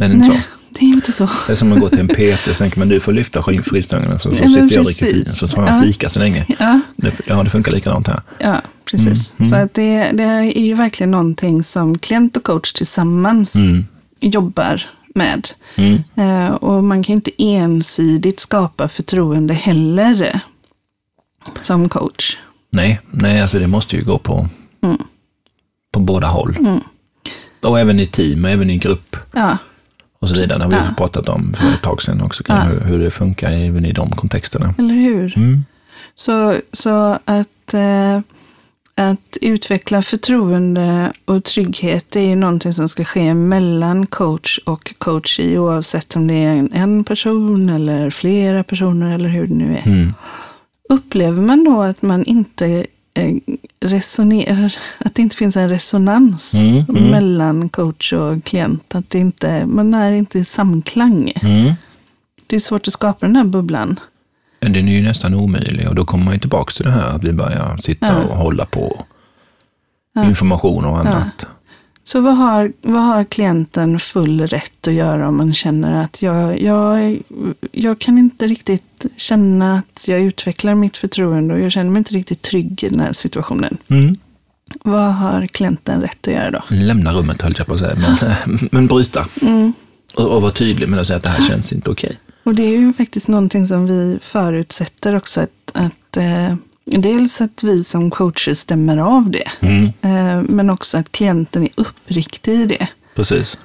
Är 0.00 0.08
det 0.08 0.14
inte 0.14 0.26
så? 0.26 0.32
Nej, 0.32 0.42
det 0.70 0.84
är 0.86 0.88
inte 0.88 1.12
så. 1.12 1.28
Det 1.46 1.52
är 1.52 1.56
som 1.56 1.72
att 1.72 1.80
gå 1.80 1.88
till 1.88 1.98
en 1.98 2.08
PT 2.08 2.46
och 2.48 2.54
så 2.54 2.58
tänker 2.58 2.78
man 2.78 2.88
du 2.88 3.00
får 3.00 3.12
lyfta 3.12 3.42
skivstången 3.42 4.18
så, 4.18 4.30
så 4.30 4.36
Ja, 4.42 4.48
sitter 4.48 4.72
jag 4.74 4.78
och 4.78 4.84
dricker 4.84 5.06
vin 5.06 5.26
så 5.34 5.48
tar 5.48 5.66
jag 5.66 5.76
Ja. 5.78 5.82
fika 5.82 6.10
så 6.10 6.18
länge. 6.18 6.46
Ja, 6.58 6.80
Det, 6.96 7.12
ja, 7.26 7.42
det 7.42 7.50
funkar 7.50 7.72
likadant 7.72 8.06
här. 8.06 8.22
ja 8.40 8.60
precis. 8.90 9.34
Mm, 9.38 9.50
Så 9.50 9.56
att 9.56 9.74
det, 9.74 10.10
det 10.12 10.22
är 10.22 10.60
ju 10.62 10.74
verkligen 10.74 11.10
någonting 11.10 11.62
som 11.64 11.98
klient 11.98 12.36
och 12.36 12.44
coach 12.44 12.72
tillsammans 12.72 13.54
Mm. 13.54 13.84
jobbar 14.20 14.82
med. 15.14 15.48
Mm. 15.76 16.02
Eh, 16.14 16.52
och 16.54 16.84
man 16.84 17.02
kan 17.02 17.12
inte 17.14 17.30
ensidigt 17.42 18.40
skapa 18.40 18.88
förtroende 18.88 19.54
heller 19.54 20.40
som 21.60 21.88
coach. 21.88 22.36
Nej, 22.70 23.00
nej, 23.10 23.40
alltså 23.40 23.58
det 23.58 23.66
måste 23.66 23.96
ju 23.96 24.02
gå 24.04 24.18
på, 24.18 24.48
Mm. 24.82 24.98
på 25.92 26.00
båda 26.00 26.26
håll. 26.26 26.56
Mm. 26.60 26.80
Och 27.64 27.80
även 27.80 28.00
i 28.00 28.06
team, 28.06 28.44
även 28.44 28.70
i 28.70 28.76
grupp 28.76 29.16
Ja, 29.32 29.56
och 30.22 30.28
så 30.28 30.34
vidare. 30.34 30.58
Det 30.58 30.64
har 30.64 30.70
vi 30.70 30.76
Ja. 30.76 30.94
pratat 30.96 31.28
om 31.28 31.54
för 31.54 31.68
ett 31.68 31.82
tag 31.82 32.02
sedan 32.02 32.20
också, 32.22 32.42
Ja. 32.48 32.54
hur, 32.60 32.80
hur 32.80 32.98
det 32.98 33.10
funkar 33.10 33.50
även 33.50 33.84
i 33.84 33.92
de 33.92 34.10
kontexterna. 34.10 34.74
eller 34.78 34.94
hur? 34.94 35.36
Mm. 35.36 35.64
Så, 36.14 36.56
så 36.72 37.18
att, 37.24 37.74
eh, 37.74 38.20
att 38.94 39.36
utveckla 39.40 40.02
förtroende 40.02 41.12
och 41.24 41.44
trygghet 41.44 42.06
det 42.08 42.20
är 42.20 42.28
ju 42.28 42.36
någonting 42.36 42.74
som 42.74 42.88
ska 42.88 43.04
ske 43.04 43.34
mellan 43.34 44.06
coach 44.06 44.58
och 44.66 44.94
coachee 44.98 45.58
oavsett 45.58 46.16
om 46.16 46.26
det 46.26 46.34
är 46.34 46.52
en, 46.52 46.72
en 46.72 47.04
person 47.04 47.68
eller 47.68 48.10
flera 48.10 48.62
personer 48.64 49.14
eller 49.14 49.28
hur 49.28 49.46
det 49.46 49.54
nu 49.54 49.76
är. 49.84 49.86
Mm. 49.86 50.14
Upplever 50.88 51.42
man 51.42 51.64
då 51.64 51.82
att 51.82 52.02
man 52.02 52.24
inte 52.24 52.86
resonerar, 53.80 54.74
att 54.98 55.14
det 55.14 55.22
inte 55.22 55.36
finns 55.36 55.56
en 55.56 55.68
resonans 55.68 56.54
Mm, 56.54 56.84
mm. 56.88 57.10
mellan 57.10 57.68
coach 57.68 58.12
och 58.12 58.44
klient, 58.44 58.94
att 58.94 59.10
det 59.10 59.18
inte, 59.18 59.66
man 59.66 59.94
är 59.94 60.12
inte 60.12 60.38
i 60.38 60.44
samklang. 60.44 61.32
Mm. 61.42 61.72
Det 62.46 62.56
är 62.56 62.60
svårt 62.60 62.86
att 62.88 62.92
skapa 62.92 63.26
den 63.26 63.36
här 63.36 63.44
bubblan. 63.44 64.00
Men 64.60 64.72
Den 64.72 64.88
är 64.88 64.92
ju 64.92 65.02
nästan 65.02 65.34
omöjlig 65.34 65.88
och 65.88 65.94
då 65.94 66.04
kommer 66.04 66.24
man 66.24 66.34
ju 66.34 66.40
tillbaka 66.40 66.72
till 66.72 66.84
det 66.84 66.90
här 66.90 67.08
att 67.16 67.24
vi 67.24 67.32
börjar 67.32 67.76
sitta 67.76 68.06
Ja. 68.06 68.24
och 68.24 68.36
hålla 68.36 68.66
på 68.66 69.04
Ja. 70.14 70.24
information 70.24 70.84
och 70.84 70.98
annat. 70.98 71.46
Så 72.04 72.20
vad 72.20 72.36
har, 72.36 72.72
vad 72.82 73.02
har 73.02 73.24
klienten 73.24 74.00
full 74.00 74.40
rätt 74.40 74.86
att 74.86 74.92
göra 74.92 75.28
om 75.28 75.36
man 75.36 75.54
känner 75.54 76.04
att 76.04 76.22
jag, 76.22 76.60
jag, 76.60 77.22
jag 77.72 77.98
kan 77.98 78.18
inte 78.18 78.46
riktigt 78.46 79.06
känna 79.16 79.74
att 79.74 80.08
jag 80.08 80.20
utvecklar 80.20 80.74
mitt 80.74 80.96
förtroende 80.96 81.54
och 81.54 81.60
jag 81.60 81.72
känner 81.72 81.90
mig 81.90 81.98
inte 81.98 82.14
riktigt 82.14 82.42
trygg 82.42 82.84
i 82.84 82.88
den 82.88 83.00
här 83.00 83.12
situationen. 83.12 83.78
Mm. 83.88 84.16
Vad 84.84 85.14
har 85.14 85.46
klienten 85.46 86.00
rätt 86.00 86.28
att 86.28 86.34
göra 86.34 86.50
då? 86.50 86.62
Lämna 86.68 87.12
rummet 87.12 87.42
höll 87.42 87.54
jag 87.58 87.66
på 87.66 87.74
att 87.74 87.80
säga, 87.80 87.96
men, 87.96 88.58
men 88.70 88.86
bryta. 88.86 89.26
Mm. 89.42 89.72
Och, 90.16 90.28
och 90.28 90.42
vara 90.42 90.52
tydlig 90.52 90.88
med 90.88 91.00
att 91.00 91.06
säga 91.06 91.16
att 91.16 91.22
det 91.22 91.28
här 91.28 91.48
känns 91.48 91.72
inte 91.72 91.90
okej. 91.90 92.18
Och 92.44 92.54
det 92.54 92.62
är 92.62 92.78
ju 92.78 92.92
faktiskt 92.92 93.28
någonting 93.28 93.66
som 93.66 93.86
vi 93.86 94.18
förutsätter 94.22 95.16
också 95.16 95.40
att, 95.40 95.70
att 95.72 96.16
eh, 96.16 96.54
dels 96.84 97.40
att 97.40 97.64
vi 97.64 97.84
som 97.84 98.10
coacher 98.10 98.54
stämmer 98.54 98.96
av 98.98 99.30
det, 99.30 99.48
Mm. 99.60 99.84
eh, 99.84 100.42
men 100.48 100.70
också 100.70 100.98
att 100.98 101.12
klienten 101.12 101.62
är 101.62 101.68
uppriktig 101.74 102.52
i 102.52 102.66
det. 102.66 102.88
Precis. 103.16 103.58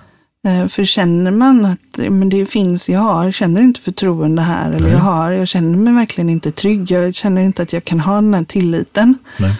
Eh, 0.47 0.67
För 0.67 0.86
känner 0.86 1.32
man 1.32 1.65
att 1.65 1.97
men 1.97 2.30
det 2.30 2.45
finns, 2.45 2.89
jag 2.89 2.99
har, 2.99 3.32
känner 3.32 3.62
inte 3.62 3.82
förtroende 3.82 4.41
här, 4.41 4.67
eller 4.69 4.80
Nej. 4.80 4.91
jag 4.91 4.99
har, 4.99 5.32
jag 5.32 5.47
känner 5.47 5.77
mig 5.77 5.93
verkligen 5.93 6.30
inte 6.30 6.51
trygg, 6.51 6.91
jag 6.91 7.15
känner 7.15 7.41
inte 7.41 7.62
att 7.62 7.73
jag 7.73 7.84
kan 7.86 7.99
ha 7.99 8.15
den 8.15 8.34
här 8.34 8.43
tilliten, 8.43 9.15
Nej. 9.39 9.53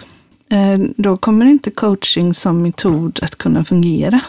eh, 0.52 0.80
då 0.96 1.16
kommer 1.16 1.46
inte 1.46 1.70
coaching 1.70 2.34
som 2.34 2.62
metod 2.62 3.18
att 3.22 3.38
kunna 3.38 3.64
fungera. 3.64 4.20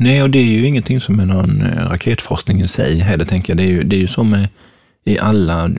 Nej, 0.00 0.22
och 0.22 0.30
det 0.30 0.38
är 0.38 0.42
ju 0.44 0.66
ingenting 0.66 1.00
som 1.00 1.20
är 1.20 1.26
någon 1.26 1.62
raketforskning 1.90 2.60
i 2.60 2.68
sig 2.68 2.98
heller, 2.98 3.24
tänker 3.24 3.50
jag. 3.52 3.56
Det 3.56 3.62
är 3.62 3.68
ju, 3.72 3.82
det 3.84 3.96
är 3.96 4.00
ju 4.00 4.06
som 4.08 4.30
med, 4.30 4.48
i 5.08 5.18
alla, 5.18 5.70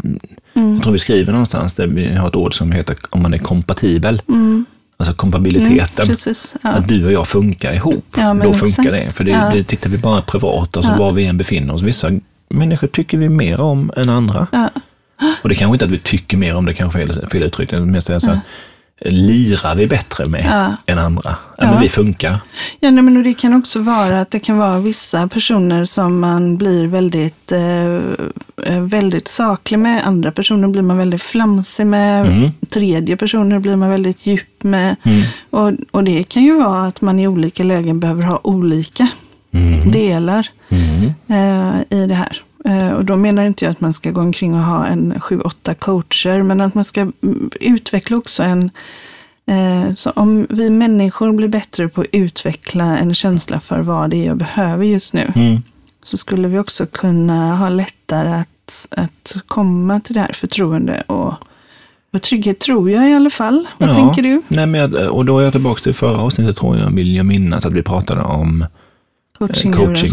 jag 0.54 0.84
tror 0.84 0.94
vi 0.94 1.00
skriver 1.00 1.32
någonstans 1.32 1.74
där 1.74 1.88
vi 1.88 2.15
har 2.15 2.28
ett 2.28 2.36
ord 2.36 2.58
som 2.58 2.72
heter 2.72 2.96
om 3.10 3.22
man 3.22 3.34
är 3.34 3.38
kompatibel, 3.38 4.22
Mm. 4.30 4.65
alltså 4.98 5.13
kompabiliteten. 5.13 6.08
Precis. 6.08 6.56
Ja. 6.63 6.70
Att 6.70 6.88
du 6.88 7.06
och 7.06 7.12
jag 7.12 7.28
funkar 7.28 7.74
ihop, 7.74 8.06
Ja, 8.18 8.34
då 8.34 8.54
funkar 8.54 8.84
exakt. 8.94 9.06
det. 9.06 9.12
För 9.12 9.24
det, 9.24 9.32
Ja. 9.32 9.50
det 9.54 9.63
tittar 9.63 9.89
vi 9.89 9.98
bara 9.98 10.22
privat, 10.22 10.78
alltså 10.78 10.92
Ja. 10.92 10.98
var 10.98 11.12
vi 11.12 11.26
än 11.26 11.38
befinner 11.38 11.74
oss. 11.74 11.82
Vissa 11.82 12.12
människor 12.50 12.88
tycker 12.88 13.18
vi 13.18 13.30
mer 13.30 13.60
om 13.62 13.92
än 13.98 14.10
andra. 14.10 14.48
Och 15.44 15.50
det 15.50 15.56
kanske 15.56 15.76
inte 15.76 15.86
att 15.86 15.92
vi 15.92 15.98
tycker 16.00 16.38
mer 16.38 16.56
om 16.56 16.65
det, 16.65 16.74
kanske 16.74 17.02
är 17.02 17.28
fel, 17.30 17.44
uttryck, 17.44 17.72
men 17.72 17.92
mer 17.92 18.00
säga 18.00 18.20
så 18.20 18.32
att 18.32 18.38
lirar 19.01 19.75
vi 19.75 19.88
bättre 19.88 20.25
med 20.25 20.45
Ja. 20.49 20.75
än 20.93 20.99
andra. 20.99 21.35
Ja. 21.57 21.71
Men 21.71 21.81
vi 21.81 21.89
funkar. 21.89 22.39
Ja, 22.79 22.91
nej, 22.91 23.03
men 23.03 23.23
det 23.23 23.33
kan 23.33 23.53
också 23.53 23.79
vara 23.79 24.21
att 24.21 24.31
det 24.31 24.39
kan 24.39 24.57
vara 24.57 24.79
vissa 24.79 25.27
personer 25.27 25.85
som 25.85 26.19
man 26.19 26.57
blir 26.57 26.88
väldigt, 26.88 27.51
eh, 27.51 27.95
eh, 28.73 28.81
väldigt 28.81 29.27
saklig 29.27 29.79
med. 29.79 30.07
Andra 30.07 30.31
personer 30.31 30.67
blir 30.67 30.81
man 30.81 30.97
väldigt 30.97 31.21
flamsig 31.21 31.88
med. 31.88 32.25
Mm. 32.27 32.49
Tredje 32.69 33.17
personer 33.17 33.59
blir 33.59 33.75
man 33.75 33.89
väldigt 33.89 34.25
djup 34.25 34.63
med. 34.63 34.95
Mm. 35.03 35.21
Och, 35.49 35.71
och 35.91 36.03
det 36.03 36.23
kan 36.23 36.43
ju 36.43 36.57
vara 36.63 36.88
att 36.88 37.01
man 37.01 37.19
i 37.19 37.27
olika 37.27 37.63
lägen 37.63 37.99
behöver 37.99 38.23
ha 38.23 38.39
olika 38.43 39.07
Mm. 39.53 39.91
delar 39.91 40.47
Mm. 40.69 41.13
eh, 41.27 41.97
i 41.99 42.05
det 42.07 42.13
här. 42.15 42.41
Eh, 42.65 42.91
och 42.91 43.06
då 43.06 43.15
menar 43.15 43.43
inte 43.43 43.65
jag 43.65 43.72
att 43.72 43.82
man 43.82 43.93
ska 43.93 44.12
gå 44.12 44.22
omkring 44.22 44.54
och 44.54 44.60
ha 44.60 44.86
en 44.88 45.19
sju, 45.22 45.41
åtta 45.41 45.74
coacher, 45.74 46.41
men 46.41 46.62
att 46.62 46.76
man 46.76 46.86
ska 46.86 47.02
mm, 47.02 47.50
utveckla 47.60 48.17
också 48.17 48.43
en 48.43 48.72
eh, 49.45 49.93
så 49.93 50.10
om 50.12 50.48
vi 50.50 50.69
människor 50.69 51.32
blir 51.32 51.48
bättre 51.48 51.88
på 51.88 52.02
att 52.02 52.08
utveckla 52.12 52.98
en 52.98 53.15
känsla 53.15 53.60
för 53.60 53.80
vad 53.80 54.10
det 54.10 54.17
är 54.17 54.26
jag 54.26 54.38
behöver 54.38 54.86
just 54.86 55.13
nu, 55.13 55.32
Mm. 55.36 55.58
så 56.02 56.17
skulle 56.17 56.48
vi 56.48 56.60
också 56.60 56.86
kunna 56.86 57.56
ha 57.56 57.69
lättare 57.69 58.30
att, 58.34 58.88
att 58.91 59.36
komma 59.48 60.00
till 60.00 60.13
det 60.15 60.22
här 60.22 60.34
förtroende 60.34 61.04
och 61.08 61.34
Och 62.13 62.22
trygghet 62.22 62.60
tror 62.60 62.89
jag 62.91 63.10
i 63.10 63.13
alla 63.13 63.30
fall. 63.30 63.67
Vad 63.78 63.89
Ja. 63.89 63.93
tänker 63.93 64.24
du? 64.24 64.41
Nej, 64.48 64.65
men 64.65 64.82
jag, 64.82 65.12
och 65.12 65.26
då 65.26 65.39
är 65.39 65.43
jag 65.43 65.52
tillbaka 65.54 65.82
till 65.82 65.93
förra 65.93 66.17
avsnittet, 66.17 66.58
tror 66.58 66.78
jag, 66.78 66.89
vill 66.91 67.15
jag 67.15 67.26
minnas 67.26 67.65
att 67.65 67.74
vi 67.74 67.84
pratade 67.84 68.22
om 68.22 68.65
Coaching, 69.39 69.71
coaching. 69.73 70.08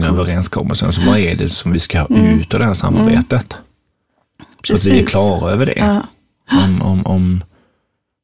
Så 0.93 1.01
vad 1.07 1.19
är 1.19 1.35
det 1.37 1.49
som 1.49 1.73
vi 1.73 1.81
ska 1.81 1.99
ha 2.01 2.07
Mm. 2.07 2.41
ut 2.41 2.55
av 2.55 2.61
det 2.61 2.67
här 2.67 2.75
samarbetet? 2.75 3.55
Så 4.67 4.75
att 4.75 4.85
vi 4.85 5.01
är 5.03 5.07
klara 5.07 5.51
över 5.53 5.67
det. 5.67 5.75
Ja, 5.77 6.03
Om, 6.65 6.83
om, 6.83 7.07
om, 7.07 7.45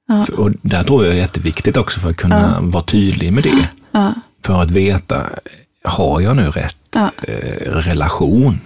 Ja. 0.09 0.27
Och 0.37 0.51
där 0.62 0.85
tror 0.85 1.05
jag 1.05 1.15
är 1.15 1.19
jätteviktigt 1.19 1.77
också 1.77 2.01
för 2.01 2.11
att 2.11 2.17
kunna 2.17 2.61
vara 2.61 2.85
tydlig 2.85 3.33
med 3.33 3.43
det. 3.45 3.69
ja, 3.93 4.15
För 4.45 4.62
att 4.62 4.71
veta, 4.71 5.27
har 5.85 6.21
jag 6.21 6.37
nu 6.37 6.51
rätt 6.51 6.77
ja. 6.95 7.11
eh, 7.23 7.71
relation 7.73 8.61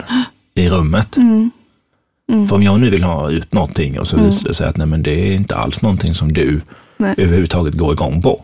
i 0.55 0.69
rummet? 0.69 1.17
Mm. 1.17 1.51
Mm. 2.33 2.49
För 2.49 2.57
om 2.57 2.63
jag 2.63 2.81
nu 2.81 2.91
vill 2.91 3.03
ha 3.03 3.31
ut 3.31 3.53
någonting 3.53 4.01
och 4.01 4.07
så 4.09 4.17
Mm. 4.17 4.27
visar 4.27 4.49
det 4.49 4.55
sig 4.55 4.69
att 4.69 4.77
nej, 4.77 4.87
men 4.87 5.03
det 5.03 5.11
är 5.11 5.33
inte 5.33 5.55
alls 5.57 5.83
någonting 5.83 6.15
som 6.15 6.33
du 6.33 6.61
Nej. 6.99 7.15
överhuvudtaget 7.19 7.75
går 7.75 7.93
igång 7.93 8.23
på. 8.23 8.43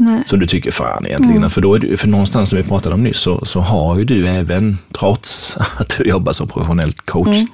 Nej. 0.00 0.22
Som 0.26 0.38
du 0.38 0.46
tycker 0.46 0.70
fan 0.70 1.06
egentligen. 1.06 1.36
Mm. 1.36 1.50
För, 1.50 1.60
då 1.60 1.74
är 1.74 1.78
du, 1.78 1.96
för 1.96 2.08
någonstans 2.08 2.48
som 2.48 2.58
vi 2.58 2.64
pratade 2.64 2.94
om 2.94 3.02
nyss 3.02 3.18
så, 3.20 3.44
så 3.44 3.60
har 3.60 3.98
ju 3.98 4.04
du 4.04 4.26
även, 4.26 4.76
trots 4.98 5.56
att 5.78 5.94
du 5.98 6.04
jobbar 6.04 6.32
som 6.32 6.48
professionellt 6.48 7.00
coach, 7.06 7.28
Mm. 7.28 7.46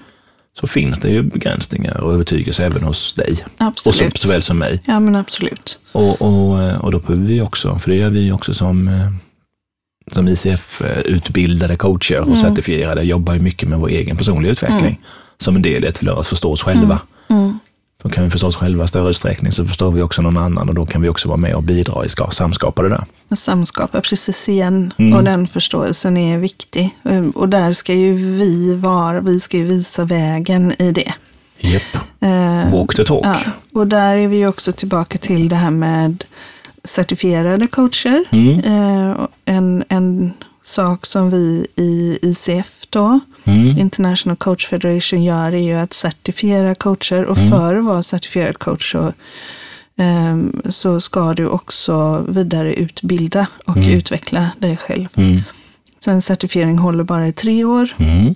så 0.61 0.67
finns 0.67 0.99
det 0.99 1.09
ju 1.09 1.23
begränsningar 1.23 2.01
och 2.01 2.13
övertygelse 2.13 2.65
även 2.65 2.83
hos 2.83 3.15
dig. 3.15 3.33
Och 3.33 3.39
så, 3.59 3.65
Absolut. 3.91 4.19
såväl 4.19 4.43
som 4.43 4.59
mig. 4.59 4.83
Ja, 4.87 5.01
men 5.01 5.17
absolut. 5.17 5.79
Och, 5.93 6.23
och, 6.23 6.63
eh, 6.63 6.77
och 6.85 6.91
då 6.93 6.99
behöver 6.99 7.27
vi 7.27 7.41
också, 7.41 7.79
för 7.79 7.91
det 7.91 7.97
gör 7.97 8.11
vi 8.11 8.33
också 8.33 8.55
som, 8.55 8.89
eh, 8.89 9.11
som 10.13 10.29
ICF-utbildade 10.29 11.77
coacher 11.77 12.21
och 12.21 12.27
Mm. 12.27 12.39
certifierade, 12.41 13.03
jobbar 13.03 13.35
ju 13.35 13.41
mycket 13.41 13.69
med 13.69 13.79
vår 13.79 13.89
egen 13.89 14.17
personliga 14.17 14.53
utveckling. 14.53 14.81
Mm. 14.81 14.97
Som 15.39 15.57
en 15.57 15.63
del 15.63 15.85
i 15.85 15.89
att 15.89 16.03
lära 16.03 16.15
oss 16.17 16.29
förstå 16.29 16.53
oss 16.53 16.63
själva. 16.63 16.99
Mm. 17.29 17.56
Då 18.07 18.11
kan 18.11 18.25
vi 18.25 18.31
förstå 18.31 18.47
oss 18.47 18.57
själva 18.57 18.85
i 18.85 18.89
större 18.89 19.11
utsträckning, 19.11 19.53
så 19.53 19.65
förstår 19.65 19.91
vi 19.91 20.03
också 20.03 20.23
någon 20.23 20.37
annan 20.37 20.69
och 20.69 20.75
då 20.75 20.87
kan 20.87 21.03
vi 21.03 21.09
också 21.09 21.29
vara 21.29 21.37
med 21.39 21.55
och 21.55 21.63
bidra 21.63 22.05
i 22.05 22.09
ska, 22.09 22.31
samskapa 22.31 22.83
det 22.83 22.89
där. 22.89 23.05
Och 23.29 23.39
samskapa 23.39 24.01
precis 24.01 24.49
igen. 24.49 24.93
Mm. 24.99 25.15
Och 25.15 25.25
den 25.25 25.49
förståelsen 25.49 26.17
är 26.17 26.39
viktig. 26.39 26.99
Um, 27.03 27.31
Och 27.31 27.49
där 27.49 27.73
ska 27.73 27.95
ju 27.95 28.15
vi 28.15 28.75
vara, 28.75 29.21
vi 29.21 29.41
ska 29.41 29.57
ju 29.57 29.65
visa 29.65 30.05
vägen 30.05 30.73
i 30.79 30.93
det. 30.93 31.13
Japp. 31.59 31.83
Eh, 32.21 32.73
Walk 32.73 32.97
the 32.97 33.05
talk. 33.05 33.25
Ja, 33.25 33.37
och 33.75 33.87
där 33.87 34.17
är 34.17 34.29
vi 34.29 34.37
ju 34.37 34.49
också 34.49 34.73
tillbaka 34.73 35.19
till 35.19 35.49
det 35.49 35.57
här 35.57 35.71
med 35.71 36.25
certifierade 36.85 37.67
coacher. 37.67 38.25
Mm. 38.31 38.61
Eh, 38.61 39.27
en, 39.45 39.85
en 39.89 40.33
sak 40.67 41.07
som 41.07 41.31
vi 41.31 41.67
i 41.77 42.19
ICF 42.23 42.87
då, 42.91 43.21
Mm. 43.45 43.79
International 43.79 44.37
Coach 44.37 44.67
Federation, 44.69 45.25
gör 45.25 45.53
är 45.53 45.59
ju 45.63 45.75
att 45.75 45.93
certifiera 45.93 46.75
coacher. 46.75 47.25
Och 47.25 47.39
Mm. 47.39 47.51
för 47.51 47.75
att 47.77 47.85
vara 47.85 48.03
certifierad 48.03 48.59
coach 48.59 48.93
så, 48.93 49.13
ehm, 49.97 50.63
så 50.71 51.01
ska 51.01 51.35
du 51.35 51.47
också 51.49 52.25
vidareutbilda 52.29 53.47
och 53.65 53.77
Mm. 53.77 53.89
utveckla 53.91 54.51
dig 54.59 54.77
själv. 54.77 55.09
Mm. 55.15 55.41
Så 55.99 56.11
en 56.11 56.23
certifiering 56.23 56.79
håller 56.79 57.05
bara 57.05 57.29
i 57.29 57.33
tre 57.33 57.65
år. 57.65 57.95
Mm. 57.99 58.35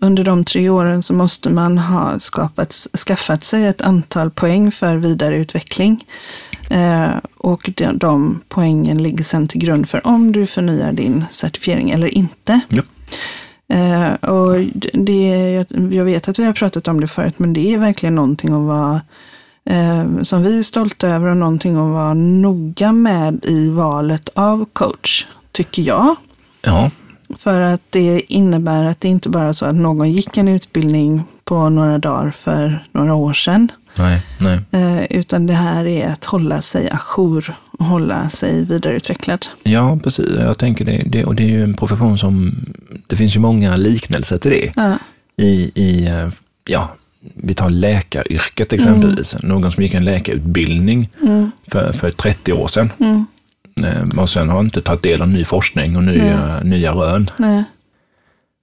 Under 0.00 0.24
de 0.24 0.44
tre 0.44 0.68
åren 0.68 1.02
så 1.02 1.14
måste 1.14 1.50
man 1.50 1.78
ha 1.78 2.18
skapat, 2.18 2.86
skaffat 3.06 3.44
sig 3.44 3.66
ett 3.66 3.80
antal 3.80 4.30
poäng 4.30 4.72
för 4.72 4.96
vidareutveckling. 4.96 6.04
Eh, 6.70 7.10
och 7.36 7.70
de, 7.76 7.98
de 7.98 8.40
poängen 8.48 9.02
ligger 9.02 9.24
sedan 9.24 9.48
till 9.48 9.60
grund 9.60 9.88
för 9.88 10.06
om 10.06 10.32
du 10.32 10.46
förnyar 10.46 10.92
din 10.92 11.24
certifiering 11.30 11.90
eller 11.90 12.14
inte. 12.14 12.60
Ja. 12.68 12.82
Eh, 13.76 14.30
och 14.30 14.60
det, 14.92 15.50
jag- 15.50 15.92
jag 15.92 16.04
vet 16.04 16.28
att 16.28 16.38
vi 16.38 16.44
har 16.44 16.52
pratat 16.52 16.88
om 16.88 17.00
det 17.00 17.08
förut, 17.08 17.34
men 17.38 17.52
det 17.52 17.74
är 17.74 17.78
verkligen 17.78 18.14
någonting 18.14 18.52
att 18.54 18.62
vara 18.66 19.00
eh, 19.64 20.22
som 20.22 20.42
vi 20.42 20.58
är 20.58 20.62
stolta 20.62 21.08
över 21.08 21.26
och 21.28 21.36
någonting 21.36 21.72
att 21.76 21.92
vara 21.92 22.14
noga 22.14 22.92
med 22.92 23.44
i 23.44 23.68
valet 23.70 24.28
av 24.34 24.64
coach, 24.72 25.26
tycker 25.52 25.82
jag. 25.82 26.16
Ja. 26.62 26.90
För 27.38 27.60
att 27.60 27.80
det 27.90 28.20
innebär 28.34 28.84
att 28.84 29.00
det 29.00 29.08
inte 29.08 29.28
bara 29.28 29.48
är 29.48 29.52
så 29.52 29.66
att 29.66 29.74
någon 29.74 30.10
gick 30.12 30.36
en 30.36 30.48
utbildning 30.48 31.22
på 31.44 31.68
några 31.68 31.98
dagar 31.98 32.30
för 32.30 32.86
några 32.92 33.14
år 33.14 33.32
sedan. 33.32 33.72
Nej, 33.98 34.22
nej. 34.38 34.60
Eh, 34.70 35.04
utan 35.18 35.46
det 35.46 35.52
här 35.52 35.86
är 35.86 36.06
att 36.08 36.24
hålla 36.24 36.62
sig 36.62 36.90
ajour 36.90 37.54
och 37.78 37.84
hålla 37.86 38.30
sig 38.30 38.64
vidareutvecklad. 38.64 39.46
Ja, 39.62 39.98
precis. 40.04 40.26
Jag 40.38 40.58
tänker 40.58 40.84
det, 40.84 41.02
det, 41.06 41.24
och 41.24 41.34
det 41.34 41.42
är 41.42 41.48
ju 41.48 41.64
en 41.64 41.74
profession 41.74 42.18
som, 42.18 42.54
det 43.06 43.16
finns 43.16 43.36
ju 43.36 43.40
många 43.40 43.76
liknelser 43.76 44.38
till 44.38 44.50
det. 44.50 44.72
Ja, 44.76 44.98
I, 45.36 45.72
i 45.74 46.06
eh, 46.06 46.28
ja, 46.68 46.88
vi 47.34 47.54
tar 47.54 47.70
läkaryrket 47.70 48.72
exempelvis. 48.72 49.36
Någon 49.42 49.72
som 49.72 49.82
gick 49.82 49.94
en 49.94 50.04
läkarutbildning 50.04 51.08
mm, 51.22 51.50
för, 51.68 51.92
för 51.92 52.10
30 52.10 52.52
år 52.52 52.68
sedan. 52.68 52.92
mm, 52.98 53.26
Eh, 53.84 54.20
Och 54.20 54.30
sen 54.30 54.48
har 54.48 54.60
inte 54.60 54.80
tagit 54.82 55.02
del 55.02 55.22
av 55.22 55.28
ny 55.28 55.44
forskning 55.44 55.96
och 55.96 56.04
nya, 56.04 56.60
nya 56.62 56.92
rön. 56.92 57.30
nej, 57.36 57.64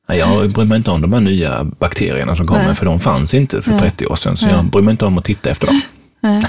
Nej, 0.08 0.18
Jag 0.20 0.50
bryr 0.52 0.66
mig 0.66 0.78
inte 0.78 0.92
om 0.92 1.02
de 1.02 1.14
här 1.14 1.20
nya 1.20 1.64
bakterierna 1.64 2.36
som 2.36 2.48
kommer, 2.48 2.66
Nej. 2.66 2.76
för 2.76 2.86
de 2.86 3.00
fanns 3.00 3.34
inte 3.34 3.62
för 3.62 3.72
Nej. 3.72 3.80
30 3.80 4.06
år 4.06 4.16
sedan. 4.16 4.38
Så 4.38 4.46
Nej. 4.46 4.56
jag 4.56 4.66
bryr 4.66 4.82
mig 4.82 4.92
inte 4.92 5.06
om 5.06 5.18
att 5.18 5.24
titta 5.26 5.50
efter 5.50 5.68
dem. 5.68 5.82
nej. 6.20 6.44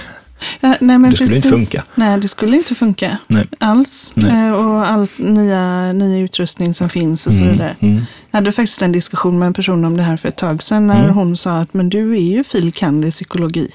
Ja, 0.60 0.74
nej 0.80 0.98
men 0.98 1.10
Det 1.10 1.16
skulle 1.16 1.36
inte 1.36 1.48
funka. 1.48 1.82
Nej, 1.94 2.20
det 2.20 2.28
skulle 2.28 2.56
inte 2.56 2.74
funka 2.74 3.18
Nej. 3.26 3.46
alls. 3.58 4.12
Nej. 4.14 4.46
Eh, 4.48 4.52
och 4.52 4.86
all 4.90 5.06
nya, 5.16 5.92
nya 5.92 6.18
utrustning 6.24 6.74
som 6.74 6.88
finns 6.88 7.26
och 7.26 7.34
så 7.34 7.42
Mm, 7.42 7.52
vidare. 7.52 7.74
mm, 7.80 8.02
Jag 8.30 8.36
hade 8.38 8.52
faktiskt 8.52 8.82
en 8.82 8.92
diskussion 8.92 9.38
med 9.38 9.46
en 9.46 9.52
person 9.54 9.84
om 9.84 9.96
det 9.96 10.02
här 10.02 10.16
för 10.16 10.28
ett 10.28 10.36
tag 10.36 10.62
sedan 10.62 10.86
när 10.86 11.02
Mm. 11.04 11.14
hon 11.14 11.36
sa 11.36 11.58
att 11.58 11.74
men 11.74 11.88
du 11.88 12.12
är 12.16 12.20
ju 12.20 12.44
fil. 12.44 12.72
kand. 12.72 13.04
i 13.04 13.10
psykologi 13.10 13.68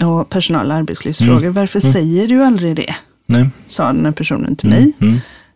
och 0.00 0.30
personal 0.30 0.66
och 0.70 0.74
arbetslivsfrågor. 0.74 1.36
Mm. 1.42 1.52
Varför 1.52 1.80
Mm. 1.80 1.92
säger 1.92 2.28
du 2.28 2.44
aldrig 2.44 2.76
det? 2.76 2.94
nej. 3.26 3.48
Sa 3.66 3.86
den 3.92 4.04
här 4.04 4.12
personen 4.12 4.56
till 4.56 4.68
mig. 4.68 4.92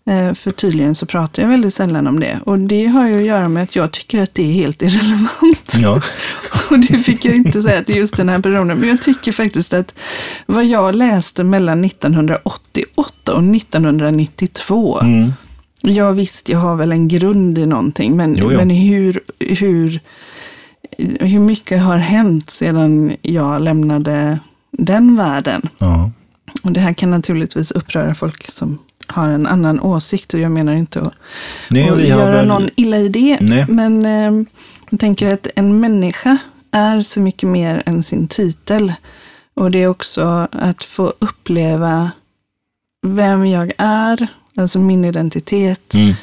Eh, 0.07 0.35
För 0.35 0.51
tydligen 0.51 0.95
så 0.95 1.07
pratar 1.07 1.43
jag 1.43 1.51
väldigt 1.51 1.75
sällan 1.75 2.07
om 2.07 2.21
det. 2.21 2.41
Och 2.45 2.59
det 2.59 2.87
har 2.87 3.07
ju 3.09 3.15
att 3.17 3.25
göra 3.25 3.49
med 3.49 3.63
att 3.63 3.77
jag 3.77 3.93
tycker 3.93 4.23
att 4.23 4.35
det 4.35 4.43
är 4.43 4.53
helt 4.53 4.83
irrelevant. 4.83 5.73
ja. 5.79 6.01
Och 6.71 6.79
det 6.79 6.99
fick 6.99 7.25
jag 7.25 7.37
inte 7.37 7.63
säga 7.63 7.85
till 7.85 7.97
just 7.97 8.17
den 8.17 8.29
här 8.29 8.39
personen. 8.39 8.79
Men 8.79 8.89
jag 8.89 9.03
tycker 9.03 9.33
faktiskt 9.33 9.73
att 9.75 9.95
vad 10.47 10.65
jag 10.65 10.95
läste 10.95 11.45
mellan 11.45 11.85
1988 11.85 13.33
och 13.35 13.43
1992. 13.57 15.01
Mm, 15.01 15.33
Ja 15.81 16.11
visst, 16.11 16.49
jag 16.49 16.59
har 16.59 16.77
väl 16.77 16.93
en 16.93 17.09
grund 17.09 17.59
i 17.59 17.67
någonting. 17.67 18.17
Men, 18.17 18.37
Jo, 18.39 18.53
jo. 18.53 18.57
men 18.59 18.71
hur, 18.71 19.21
hur, 19.39 20.01
hur 21.21 21.39
mycket 21.41 21.83
har 21.83 21.97
hänt 21.97 22.51
sedan 22.51 23.17
jag 23.23 23.63
lämnade 23.63 24.39
den 24.71 25.17
världen? 25.17 25.63
ja. 25.79 26.11
Och 26.63 26.73
det 26.73 26.81
här 26.81 26.93
kan 26.93 27.11
naturligtvis 27.11 27.71
uppröra 27.71 28.15
folk 28.15 28.51
som 28.51 28.79
har 29.07 29.29
en 29.29 29.47
annan 29.47 29.81
åsikt. 29.81 30.35
Och 30.35 30.41
jag 30.41 30.51
menar 30.53 30.75
inte 30.75 31.01
att 31.01 31.13
Nej, 31.71 31.89
har 31.89 31.99
göra 31.99 32.31
väl- 32.37 32.47
någon 32.49 32.69
illa 32.77 32.97
i 32.99 33.09
det. 33.09 33.39
Nej. 33.41 33.65
Men 33.69 34.07
eh, 34.07 34.45
jag 34.91 35.01
tänker 35.01 35.33
att 35.35 35.47
en 35.57 35.81
människa 35.81 36.37
är 36.71 37.03
så 37.03 37.21
mycket 37.21 37.49
mer 37.49 37.83
än 37.87 38.03
sin 38.03 38.29
titel. 38.29 38.93
Och 39.55 39.71
det 39.71 39.79
är 39.83 39.89
också 39.89 40.49
att 40.53 40.85
få 40.85 41.13
uppleva 41.19 42.11
vem 43.07 43.47
jag 43.47 43.73
är, 43.79 44.27
alltså 44.57 44.79
min 44.79 45.05
identitet, 45.05 45.95
Mm, 45.95 46.15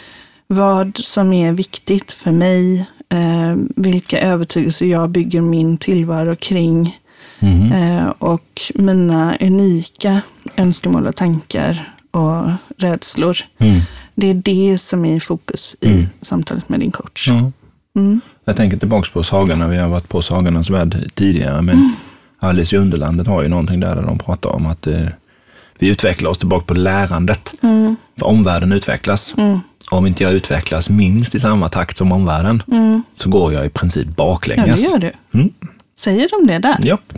vad 0.48 1.00
som 1.04 1.34
är 1.34 1.52
viktigt 1.52 2.12
för 2.12 2.32
mig, 2.32 2.80
eh, 3.10 3.56
vilka 3.76 4.20
övertygelser 4.20 4.86
jag 4.86 5.10
bygger 5.10 5.42
min 5.42 5.78
tillvaro 5.78 6.36
kring 6.36 7.00
mm, 7.40 7.72
eh, 7.72 8.08
och 8.20 8.62
mina 8.76 9.38
unika 9.42 10.22
önskemål 10.58 11.08
och 11.08 11.16
tankar 11.16 11.94
och 12.14 12.50
rädslor. 12.78 13.38
mm, 13.58 13.80
Det 14.16 14.30
är 14.30 14.34
det 14.34 14.78
som 14.78 15.06
är 15.06 15.16
i 15.16 15.20
fokus 15.20 15.76
i 15.82 15.88
Mm. 15.92 16.06
samtalet 16.22 16.70
med 16.70 16.80
din 16.80 16.92
coach. 16.92 17.28
ja. 17.28 17.52
Mm. 17.96 18.22
Jag 18.46 18.56
tänker 18.58 18.78
tillbaka 18.78 19.10
på 19.14 19.24
sagorna, 19.24 19.68
vi 19.68 19.78
har 19.78 19.88
varit 19.88 20.10
på 20.10 20.22
Sagornas 20.22 20.70
värld 20.70 21.12
tidigare, 21.14 21.62
men 21.62 21.96
Alice 22.40 22.76
i 22.76 22.80
Underlandet 22.80 23.28
har 23.28 23.42
ju 23.44 23.48
någonting 23.50 23.80
där, 23.80 23.96
där 23.96 24.02
de 24.04 24.18
pratar 24.20 24.50
om 24.50 24.66
att 24.66 24.88
eh, 24.88 25.06
vi 25.80 25.88
utvecklar 25.90 26.30
oss 26.32 26.38
tillbaka 26.38 26.66
på 26.66 26.74
lärandet. 26.74 27.54
Mm. 27.64 27.96
För 28.20 28.26
omvärlden 28.28 28.72
utvecklas. 28.72 29.34
Mm. 29.38 29.60
Om 29.92 30.06
inte 30.08 30.24
jag 30.24 30.34
utvecklas 30.34 30.90
minst 30.90 31.36
i 31.36 31.40
samma 31.40 31.70
takt 31.70 31.98
som 31.98 32.12
omvärlden, 32.12 32.64
Mm. 32.72 33.04
så 33.16 33.30
går 33.30 33.54
jag 33.54 33.66
i 33.66 33.70
princip 33.70 34.04
Ja, 34.06 34.10
det 34.10 34.16
baklänges. 34.16 34.92
gör 34.92 34.98
du. 34.98 35.12
Mm. 35.34 35.50
Säger 35.98 36.28
de 36.40 36.48
det 36.48 36.60
där? 36.60 36.78
Japp. 36.86 37.14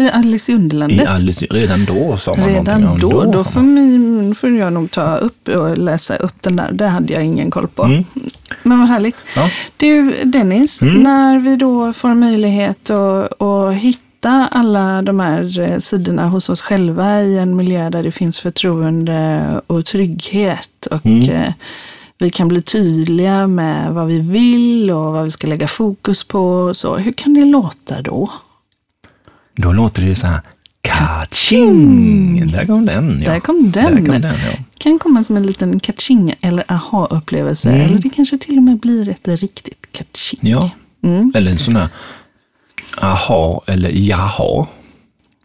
I 0.00 0.10
Alice 0.10 0.52
i 0.52 0.54
I 0.54 0.58
Underlandet? 0.58 1.08
Alice, 1.08 1.46
redan 1.50 1.84
då 1.84 2.16
sa 2.16 2.34
man 2.34 2.48
Redan 2.48 2.80
någonting 2.80 3.08
om 3.08 3.24
då? 3.24 3.32
Då 3.32 3.44
får, 3.44 3.60
min, 3.60 4.34
får 4.34 4.50
jag 4.50 4.72
nog 4.72 4.90
ta 4.90 5.16
upp 5.16 5.48
och 5.48 5.78
läsa 5.78 6.16
upp 6.16 6.34
den 6.42 6.56
där. 6.56 6.72
Det 6.72 6.86
hade 6.86 7.12
jag 7.12 7.24
ingen 7.24 7.50
koll 7.50 7.68
på. 7.68 7.82
Mm. 7.82 8.04
Men 8.62 8.78
vad 8.78 8.88
härligt. 8.88 9.16
Ja. 9.36 9.48
Du 9.76 10.14
Dennis, 10.24 10.82
Mm. 10.82 10.94
när 11.02 11.38
vi 11.38 11.56
då 11.56 11.92
får 11.92 12.14
möjlighet 12.14 12.90
att, 12.90 13.42
att 13.42 13.74
hitta 13.74 14.48
alla 14.50 15.02
de 15.02 15.20
här 15.20 15.60
eh, 15.60 15.78
sidorna 15.78 16.28
hos 16.28 16.48
oss 16.48 16.60
själva 16.60 17.22
i 17.22 17.38
en 17.38 17.56
miljö 17.56 17.90
där 17.90 18.02
det 18.02 18.12
finns 18.12 18.38
förtroende 18.40 19.42
och 19.66 19.86
trygghet 19.86 20.86
och 20.90 21.06
Mm. 21.06 21.30
eh, 21.30 21.52
vi 22.18 22.30
kan 22.30 22.48
bli 22.48 22.62
tydliga 22.62 23.46
med 23.46 23.92
vad 23.92 24.06
vi 24.06 24.20
vill 24.20 24.90
och 24.90 25.12
vad 25.12 25.24
vi 25.24 25.30
ska 25.30 25.46
lägga 25.46 25.68
fokus 25.68 26.24
på. 26.24 26.70
Så. 26.74 26.96
Hur 26.96 27.12
kan 27.12 27.34
det 27.34 27.44
låta 27.44 28.02
då? 28.02 28.30
Då 29.60 29.72
låter 29.72 30.02
det 30.02 30.08
ju 30.08 30.14
så 30.14 30.26
här, 30.26 30.40
kaching! 30.80 32.50
Där 32.52 32.66
kom 32.66 32.86
den. 32.86 33.22
Ja. 33.22 33.32
Där 33.32 33.40
kom 33.40 33.70
den. 33.70 33.94
Där 33.94 34.06
kom 34.06 34.20
den 34.20 34.34
ja. 34.50 34.64
kan 34.78 34.98
komma 34.98 35.22
som 35.22 35.36
en 35.36 35.46
liten 35.46 35.80
kaching 35.80 36.34
eller 36.40 36.64
aha-upplevelse. 36.68 37.70
Mm. 37.70 37.80
Eller 37.80 37.98
det 37.98 38.10
kanske 38.10 38.38
till 38.38 38.56
och 38.56 38.62
med 38.62 38.78
blir 38.78 39.08
ett 39.08 39.28
riktigt 39.28 39.92
kaching. 39.92 40.40
ja. 40.42 40.70
Mm. 41.02 41.32
Eller 41.34 41.50
en 41.50 41.58
sån 41.58 41.76
här 41.76 41.88
aha 42.98 43.62
eller 43.66 43.90
jaha. 43.90 44.66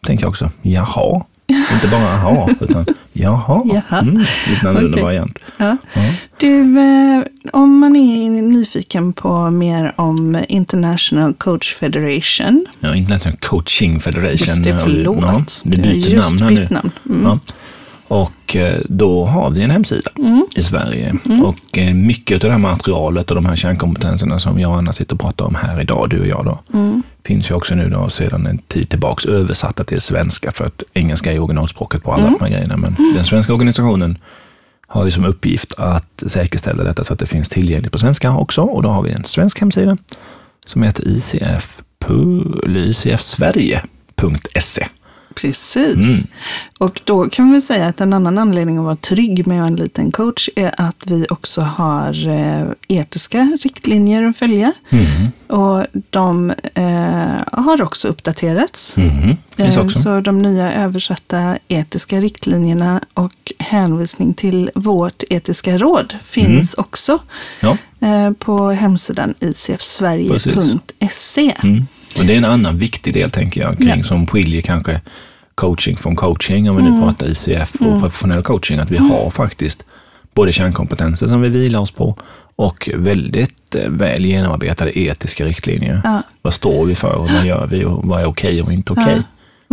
Tänker 0.05 0.23
jag 0.23 0.29
också. 0.29 0.51
Jaha. 0.61 1.25
Inte 1.73 1.87
bara 1.91 2.03
aha, 2.13 2.49
utan 2.59 2.85
jaha. 3.13 3.61
Jaha. 3.65 3.99
Mm, 4.01 4.17
lite 4.49 4.69
annorlunda 4.69 4.95
Okej. 4.95 5.03
variant. 5.03 5.39
Ja. 5.57 5.77
Ja. 5.93 6.01
Du, 6.39 6.79
eh, 6.79 7.23
om 7.53 7.79
man 7.79 7.95
är 7.95 8.29
nyfiken 8.41 9.13
på 9.13 9.51
mer 9.51 9.93
om 9.97 10.43
International 10.49 11.33
Coach 11.33 11.75
Federation. 11.75 12.65
Ja, 12.79 12.95
International 12.95 13.37
Coaching 13.41 13.99
Federation. 13.99 14.47
Just 14.47 14.63
det, 14.63 14.79
förlåt. 14.83 15.17
Ja, 15.21 15.43
vi 15.63 15.77
byter 15.77 16.15
namn 16.17 16.41
här 16.41 16.49
nu. 16.51 16.67
namn. 16.71 16.91
Mm. 17.09 17.21
Ja. 17.23 17.39
Och 18.07 18.55
eh, 18.55 18.77
då 18.89 19.25
har 19.25 19.49
vi 19.49 19.61
en 19.63 19.69
hemsida 19.69 20.11
Mm. 20.17 20.45
i 20.55 20.63
Sverige. 20.63 21.15
Och 21.43 21.77
eh, 21.77 21.93
mycket 21.93 22.35
av 22.43 22.47
det 22.49 22.51
här 22.51 22.57
materialet 22.59 23.29
och 23.29 23.35
de 23.35 23.45
här 23.45 23.55
kärnkompetenserna 23.55 24.39
som 24.39 24.59
jag 24.59 24.71
och 24.71 24.77
Anna 24.77 24.93
sitter 24.93 25.13
och 25.15 25.19
pratar 25.21 25.45
om 25.45 25.55
här 25.55 25.81
idag, 25.81 26.09
du 26.09 26.19
och 26.19 26.27
jag 26.27 26.45
då, 26.45 26.59
Mm. 26.79 27.03
Finns 27.25 27.49
ju 27.49 27.53
också 27.53 27.75
nu 27.75 27.89
då 27.89 28.09
sedan 28.09 28.45
en 28.47 28.57
tid 28.57 28.89
tillbaks 28.89 29.25
översatta 29.25 29.83
till 29.83 30.01
svenska 30.01 30.51
för 30.51 30.65
att 30.65 30.83
engelska 30.93 31.33
är 31.33 31.39
originalspråket 31.39 32.03
på 32.03 32.11
alla 32.13 32.21
Mm. 32.23 32.33
de 32.39 32.45
här 32.45 32.51
grejerna. 32.51 32.77
Men 32.77 32.95
den 33.15 33.25
svenska 33.25 33.53
organisationen 33.53 34.17
har 34.87 35.05
ju 35.05 35.11
som 35.11 35.25
uppgift 35.25 35.73
att 35.77 36.23
säkerställa 36.27 36.83
detta 36.83 37.03
så 37.03 37.13
att 37.13 37.19
det 37.19 37.25
finns 37.25 37.49
tillgängligt 37.49 37.91
på 37.91 37.97
svenska 37.97 38.31
också. 38.37 38.61
Och 38.61 38.81
då 38.83 38.89
har 38.89 39.01
vi 39.01 39.11
en 39.11 39.23
svensk 39.23 39.59
hemsida 39.61 39.97
som 40.65 40.83
heter 40.83 41.07
ICF, 41.07 41.81
eller 42.63 42.89
icfsverige.se. 42.89 44.87
Precis. 45.35 45.95
Mm. 45.95 46.23
Och 46.77 47.01
då 47.03 47.29
kan 47.29 47.51
vi 47.53 47.61
säga 47.61 47.87
att 47.87 48.01
en 48.01 48.13
annan 48.13 48.37
anledning 48.37 48.77
att 48.77 48.83
vara 48.83 48.95
trygg 48.95 49.47
med 49.47 49.61
en 49.67 49.75
liten 49.75 50.11
coach 50.11 50.49
är 50.55 50.71
att 50.77 51.03
vi 51.07 51.25
också 51.29 51.61
har 51.61 52.27
eh, 52.27 52.67
etiska 52.87 53.57
riktlinjer 53.63 54.23
att 54.23 54.37
följa. 54.37 54.73
Mm. 54.89 55.05
Och 55.47 55.85
de 56.09 56.53
eh, 56.73 57.41
har 57.51 57.81
också 57.81 58.07
uppdaterats. 58.07 58.97
Mm. 58.97 59.37
Eh, 59.57 59.79
också. 59.85 59.99
Så 59.99 60.19
de 60.19 60.41
nya 60.41 60.73
översatta 60.73 61.57
etiska 61.67 62.19
riktlinjerna 62.19 63.01
och 63.13 63.51
hänvisning 63.59 64.33
till 64.33 64.71
vårt 64.75 65.23
etiska 65.29 65.77
råd 65.77 66.13
finns 66.25 66.73
också 66.73 67.19
Ja. 67.59 67.77
eh, 67.99 68.31
på 68.31 68.69
hemsidan 68.71 69.33
icfsverige.se. 69.39 71.53
Mm. 72.15 72.21
Och 72.21 72.27
det 72.27 72.33
är 72.33 72.37
en 72.37 72.45
annan 72.45 72.77
viktig 72.77 73.13
del, 73.13 73.29
tänker 73.31 73.61
jag, 73.61 73.77
kring 73.77 73.87
Ja. 73.97 74.03
som 74.03 74.27
skiljer 74.27 74.61
kanske 74.61 75.01
coaching 75.55 75.97
från 75.97 76.15
coaching, 76.15 76.69
om 76.69 76.75
vi 76.77 76.83
nu 76.83 77.01
pratar 77.01 77.27
ICF 77.27 77.73
och 77.79 78.01
professionell 78.01 78.43
coaching, 78.43 78.79
att 78.79 78.91
vi 78.91 78.97
har 78.97 79.29
faktiskt 79.29 79.85
både 80.33 80.51
kärnkompetenser 80.51 81.27
som 81.27 81.41
vi 81.41 81.49
vilar 81.49 81.79
oss 81.79 81.91
på 81.91 82.17
och 82.55 82.89
väldigt 82.95 83.75
eh, 83.75 83.89
väl 83.89 84.25
genomarbetade 84.25 84.99
etiska 84.99 85.45
riktlinjer. 85.45 86.01
Ja. 86.03 86.21
Vad 86.41 86.53
står 86.53 86.85
vi 86.85 86.95
för 86.95 87.13
och 87.13 87.29
vad 87.29 87.45
gör 87.45 87.67
vi 87.67 87.85
och 87.85 88.03
vad 88.05 88.21
är 88.21 88.25
okej 88.25 88.61
och 88.61 88.73
inte 88.73 88.93
okej? 88.93 89.21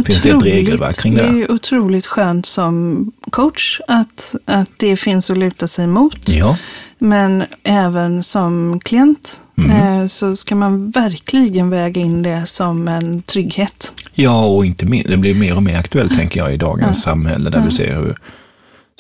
Finns 0.07 0.23
det 0.23 0.31
ett 0.31 0.43
regelverk 0.43 0.97
kring 1.01 1.15
Det 1.15 1.21
är 1.23 1.33
det? 1.33 1.39
ju 1.39 1.47
otroligt 1.49 2.07
skönt 2.07 2.47
som 2.47 3.13
coach 3.31 3.81
att, 3.89 4.35
att 4.45 4.71
det 4.77 4.97
finns 4.97 5.31
att 5.31 5.39
luta 5.39 5.69
sig 5.69 5.87
mot. 5.87 6.29
Ja, 6.29 6.57
Men 6.99 7.45
även 7.63 8.23
som 8.23 8.81
klient 8.85 9.41
eh, 9.71 10.07
så 10.07 10.37
ska 10.37 10.55
man 10.55 10.91
verkligen 10.91 11.71
väga 11.71 12.01
in 12.01 12.23
det 12.23 12.47
som 12.47 12.89
en 12.89 13.23
trygghet. 13.23 13.93
ja 14.15 14.45
och 14.47 14.67
inte 14.67 14.87
minst, 14.87 15.11
det 15.11 15.17
blir 15.17 15.35
mer 15.35 15.57
och 15.57 15.63
mer 15.63 15.79
aktuellt, 15.79 16.17
tänker 16.19 16.41
jag, 16.41 16.55
i 16.55 16.57
dagens 16.57 17.03
samhälle 17.03 17.51
där 17.51 17.61
vi 17.65 17.71
ser 17.73 17.95
hur 17.95 18.17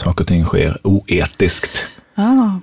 saker 0.00 0.20
och 0.24 0.28
ting 0.28 0.44
sker 0.44 0.78
oetiskt, 0.86 1.84
Ja, 2.14 2.60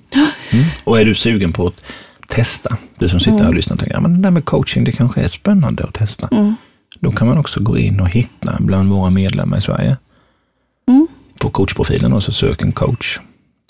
Mm. 0.52 0.66
Och 0.84 1.00
är 1.00 1.06
du 1.06 1.16
sugen 1.16 1.54
på 1.54 1.68
att 1.68 1.86
testa, 2.28 2.78
du 3.00 3.10
som 3.10 3.20
sitter 3.20 3.38
här 3.38 3.48
och 3.48 3.56
lyssnar 3.56 3.74
och 3.74 3.80
tänker, 3.80 3.96
ja, 3.96 4.02
men 4.02 4.16
det 4.16 4.22
där 4.22 4.32
med 4.32 4.46
coaching, 4.46 4.84
det 4.84 4.92
kanske 4.92 5.22
är 5.22 5.28
spännande 5.28 5.84
att 5.84 5.94
testa. 5.94 6.30
Då 7.00 7.12
kan 7.12 7.28
man 7.28 7.38
också 7.38 7.60
gå 7.60 7.78
in 7.78 8.00
och 8.00 8.10
hitta 8.10 8.58
bland 8.60 8.90
våra 8.90 9.10
medlemmar 9.10 9.58
i 9.58 9.62
Sverige. 9.62 9.98
Mm. 10.88 11.08
På 11.42 11.50
coachprofilen 11.50 12.14
och 12.14 12.24
så 12.24 12.32
sök 12.32 12.62
en 12.62 12.72
coach. 12.72 13.20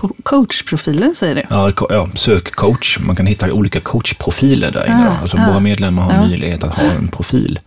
På 0.02 0.10
coachprofilen 0.24 1.16
säger 1.16 1.36
du? 1.36 1.42
Ja, 1.50 1.72
ja, 1.90 2.08
sök 2.16 2.52
coach. 2.56 3.00
Man 3.00 3.16
kan 3.16 3.26
hitta 3.26 3.52
olika 3.54 3.80
coachprofiler 3.80 4.72
där 4.72 4.86
inne. 4.86 5.10
Ah. 5.10 5.22
Alltså 5.22 5.38
ah. 5.38 5.48
våra 5.48 5.60
medlemmar 5.60 6.04
har 6.04 6.14
Ja. 6.14 6.28
möjlighet 6.28 6.64
att 6.64 6.76
ha 6.76 6.84
en 6.84 7.08
profil 7.08 7.60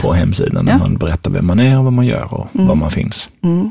på 0.00 0.12
hemsidan 0.12 0.64
där 0.64 0.72
Ja. 0.72 0.78
man 0.78 0.96
berättar 0.96 1.30
vem 1.30 1.46
man 1.46 1.60
är 1.60 1.78
och 1.78 1.84
vad 1.84 1.92
man 1.92 2.06
gör 2.06 2.34
och 2.34 2.48
var 2.52 2.74
man 2.74 2.90
finns. 2.90 3.28
Mm. 3.44 3.70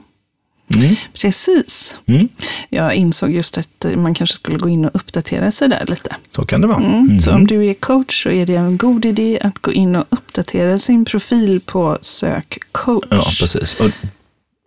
Mm. 0.75 0.95
Precis. 1.21 1.95
Mm. 2.06 2.27
Jag 2.69 2.93
insåg 2.95 3.32
just 3.32 3.58
att 3.58 3.86
man 3.95 4.13
kanske 4.13 4.36
skulle 4.36 4.58
gå 4.58 4.69
in 4.69 4.86
och 4.86 4.91
uppdatera 4.95 5.51
sig 5.51 5.69
där 5.69 5.86
lite. 5.88 6.15
Så 6.36 6.43
kan 6.45 6.62
det 6.62 6.67
vara. 6.67 6.77
Mm. 6.84 7.19
Så 7.19 7.30
Mhm. 7.30 7.36
om 7.41 7.47
du 7.47 7.65
är 7.65 7.73
coach 7.73 8.23
så 8.23 8.30
är 8.30 8.45
det 8.45 8.56
en 8.56 8.77
god 8.77 9.06
idé 9.06 9.39
att 9.43 9.58
gå 9.62 9.71
in 9.71 9.95
och 9.95 10.06
uppdatera 10.10 10.77
sin 10.80 11.06
profil 11.06 11.60
på 11.65 11.97
sök 12.01 12.58
coach. 12.71 13.06
Ja, 13.10 13.25
precis. 13.39 13.73
Och 13.80 13.89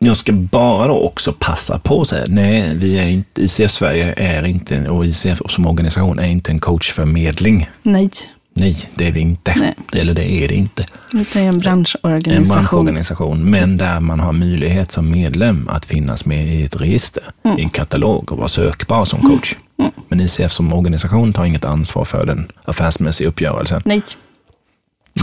jag 0.05 0.17
ska 0.17 0.33
bara 0.33 0.93
också 0.93 1.33
passa 1.39 1.79
på 1.79 2.01
att 2.03 2.09
säga, 2.09 2.25
nej, 2.29 2.75
vi 2.77 2.99
är 2.99 3.09
inte, 3.09 3.43
ICF 3.43 3.71
Sverige 3.71 4.15
är 4.17 4.45
inte, 4.47 4.89
och 4.89 5.07
ICF 5.07 5.43
som 5.49 5.67
organisation 5.67 6.19
är 6.19 6.27
inte 6.29 6.51
en 6.51 6.59
coachförmedling. 6.61 7.71
Nej, 7.83 8.11
Nej, 8.55 8.89
det 8.95 9.07
är 9.09 9.13
vi 9.13 9.21
inte. 9.21 9.55
Nej. 9.57 9.75
Eller 10.01 10.15
det 10.15 10.31
är 10.33 10.49
det 10.49 10.55
inte. 10.55 10.87
utan 11.15 11.25
det 11.33 11.39
är 11.41 11.43
en 11.43 11.49
En 11.49 11.59
branschorganisation. 11.59 12.49
branschorganisation, 12.49 13.51
men 13.51 13.77
där 13.77 14.01
man 14.01 14.21
har 14.21 14.33
möjlighet 14.33 14.93
som 14.93 15.11
medlem 15.11 15.69
att 15.69 15.85
finnas 15.87 16.25
med 16.25 16.47
i 16.47 16.65
ett 16.65 16.77
register, 16.81 17.23
Mm. 17.45 17.59
i 17.59 17.63
en 17.63 17.71
katalog 17.71 18.33
och 18.33 18.39
vara 18.39 18.49
sökbar 18.49 19.05
som 19.05 19.21
coach. 19.21 19.55
Men 20.09 20.21
ICF 20.21 20.53
som 20.53 20.73
organisation 20.73 21.33
tar 21.33 21.45
inget 21.45 21.65
ansvar 21.65 22.05
för 22.05 22.27
den 22.27 22.49
affärsmässiga 22.65 23.29
uppgörelsen. 23.29 23.83
Nej, 23.85 24.03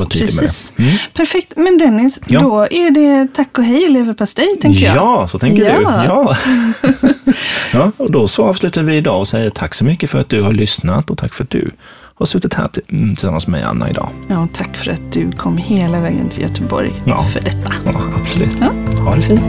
Tydlig 0.06 0.36
med 0.36 0.44
det. 0.78 0.84
Mm. 0.84 0.98
Perfekt. 1.14 1.54
Men 1.56 1.78
Dennis, 1.78 2.20
Ja. 2.28 2.40
då 2.40 2.62
är 2.62 2.92
det 2.92 3.28
tack 3.36 3.58
och 3.58 3.64
hej 3.64 3.90
leverpastej, 3.90 4.58
tänker 4.62 4.82
jag. 4.86 4.96
Ja, 4.96 5.28
så 5.28 5.40
tänker 5.40 5.58
du. 5.78 5.82
Ja. 5.84 6.06
Ja. 6.06 6.38
ja, 7.74 7.92
och 7.98 8.12
då 8.12 8.28
så 8.28 8.44
avslutar 8.44 8.84
vi 8.84 8.96
idag 8.96 9.20
och 9.20 9.28
säger 9.28 9.50
tack 9.50 9.74
så 9.76 9.86
mycket 9.86 10.10
för 10.10 10.20
att 10.20 10.30
du 10.30 10.42
har 10.42 10.54
lyssnat 10.54 11.10
och 11.10 11.18
tack 11.18 11.34
för 11.34 11.44
att 11.44 11.50
du 11.50 11.72
har 12.16 12.26
suttit 12.26 12.54
här 12.54 12.70
mm, 12.88 13.16
tillsammans 13.16 13.48
med 13.48 13.68
Anna 13.68 13.90
idag. 13.90 14.10
Ja, 14.30 14.48
tack 14.54 14.78
för 14.78 14.92
att 14.92 15.12
du 15.12 15.32
kom 15.32 15.58
hela 15.58 16.00
vägen 16.00 16.30
till 16.30 16.42
Göteborg 16.42 16.92
Ja. 17.06 17.24
för 17.34 17.40
detta. 17.42 17.74
Ja, 17.86 18.02
absolut. 18.22 18.58
Ja. 18.62 19.02
Ha 19.04 19.16
det 19.16 19.22
fint. 19.22 19.42